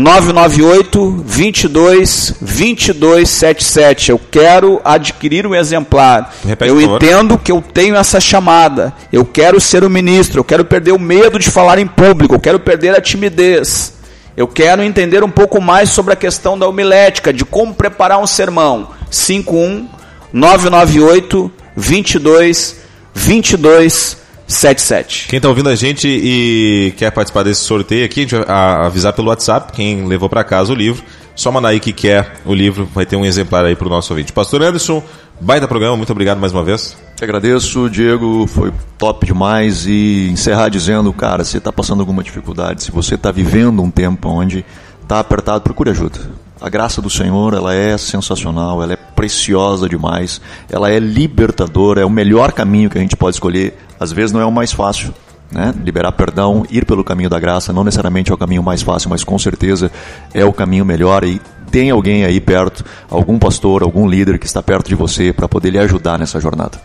[0.00, 4.10] 998 22 2277.
[4.10, 6.34] Eu quero adquirir um exemplar.
[6.44, 8.94] Repete, eu entendo que eu tenho essa chamada.
[9.12, 10.40] Eu quero ser o ministro.
[10.40, 12.34] Eu quero perder o medo de falar em público.
[12.34, 13.94] Eu quero perder a timidez.
[14.36, 18.26] Eu quero entender um pouco mais sobre a questão da homilética, de como preparar um
[18.26, 18.88] sermão.
[19.10, 19.86] 51
[20.32, 22.76] 998 22
[23.12, 24.19] 22
[24.50, 25.28] 77.
[25.28, 29.12] Quem está ouvindo a gente e quer participar desse sorteio aqui, a gente vai avisar
[29.12, 31.02] pelo WhatsApp quem levou para casa o livro.
[31.36, 34.12] Só mandar aí que quer o livro, vai ter um exemplar aí para o nosso
[34.12, 34.32] ouvinte.
[34.32, 35.02] Pastor Anderson,
[35.40, 36.96] baita programa, muito obrigado mais uma vez.
[37.16, 39.86] Te agradeço, Diego, foi top demais.
[39.86, 44.28] E encerrar dizendo, cara, se está passando alguma dificuldade, se você está vivendo um tempo
[44.28, 44.64] onde
[45.02, 46.18] está apertado, procure ajuda.
[46.60, 50.40] A graça do Senhor, ela é sensacional, ela é preciosa demais,
[50.70, 53.78] ela é libertadora, é o melhor caminho que a gente pode escolher.
[54.00, 55.14] Às vezes não é o mais fácil,
[55.52, 55.74] né?
[55.84, 59.22] Liberar perdão, ir pelo caminho da graça, não necessariamente é o caminho mais fácil, mas
[59.22, 59.92] com certeza
[60.32, 61.22] é o caminho melhor.
[61.22, 61.40] E
[61.70, 65.70] tem alguém aí perto, algum pastor, algum líder que está perto de você para poder
[65.70, 66.80] lhe ajudar nessa jornada.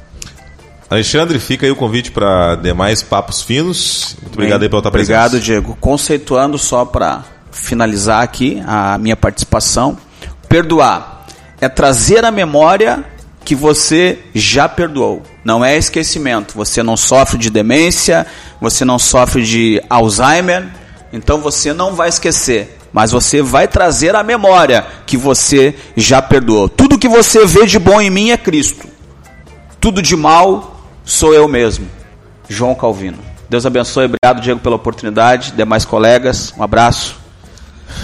[0.90, 4.16] Alexandre, fica aí o convite para demais papos finos.
[4.22, 5.20] Muito obrigado aí pela tua presença.
[5.20, 5.78] Obrigado, Diego.
[5.80, 9.98] Conceituando só para finalizar aqui a minha participação,
[10.50, 11.26] perdoar
[11.60, 13.04] é trazer à memória
[13.44, 15.24] que você já perdoou.
[15.46, 16.56] Não é esquecimento.
[16.56, 18.26] Você não sofre de demência,
[18.60, 20.68] você não sofre de Alzheimer,
[21.14, 26.68] Então você não vai esquecer, mas você vai trazer à memória que você já perdoou.
[26.68, 28.88] Tudo que você vê de bom em mim é Cristo.
[29.80, 31.88] Tudo de mal sou eu mesmo.
[32.50, 33.20] João Calvino.
[33.48, 37.16] Deus abençoe, obrigado Diego pela oportunidade, demais colegas, um abraço.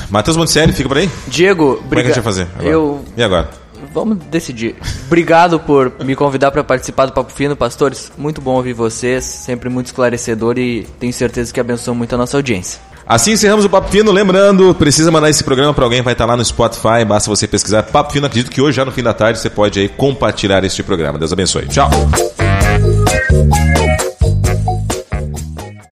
[0.10, 1.10] Matheus Monticelli, fica por aí?
[1.28, 2.48] Diego, Como é que a gente vai fazer?
[2.54, 2.70] Agora?
[2.70, 3.50] Eu E agora?
[3.94, 4.76] Vamos decidir.
[5.08, 8.12] Obrigado por me convidar para participar do Papo Fino, pastores.
[8.18, 12.38] Muito bom ouvir vocês, sempre muito esclarecedor e tenho certeza que abençoa muito a nossa
[12.38, 12.80] audiência.
[13.06, 14.12] Assim encerramos o Papo Fino.
[14.12, 17.04] Lembrando, precisa mandar esse programa para alguém, vai estar lá no Spotify.
[17.06, 18.26] Basta você pesquisar Papo Fino.
[18.26, 21.20] Acredito que hoje, já no fim da tarde, você pode aí compartilhar este programa.
[21.20, 21.68] Deus abençoe.
[21.68, 21.89] Tchau.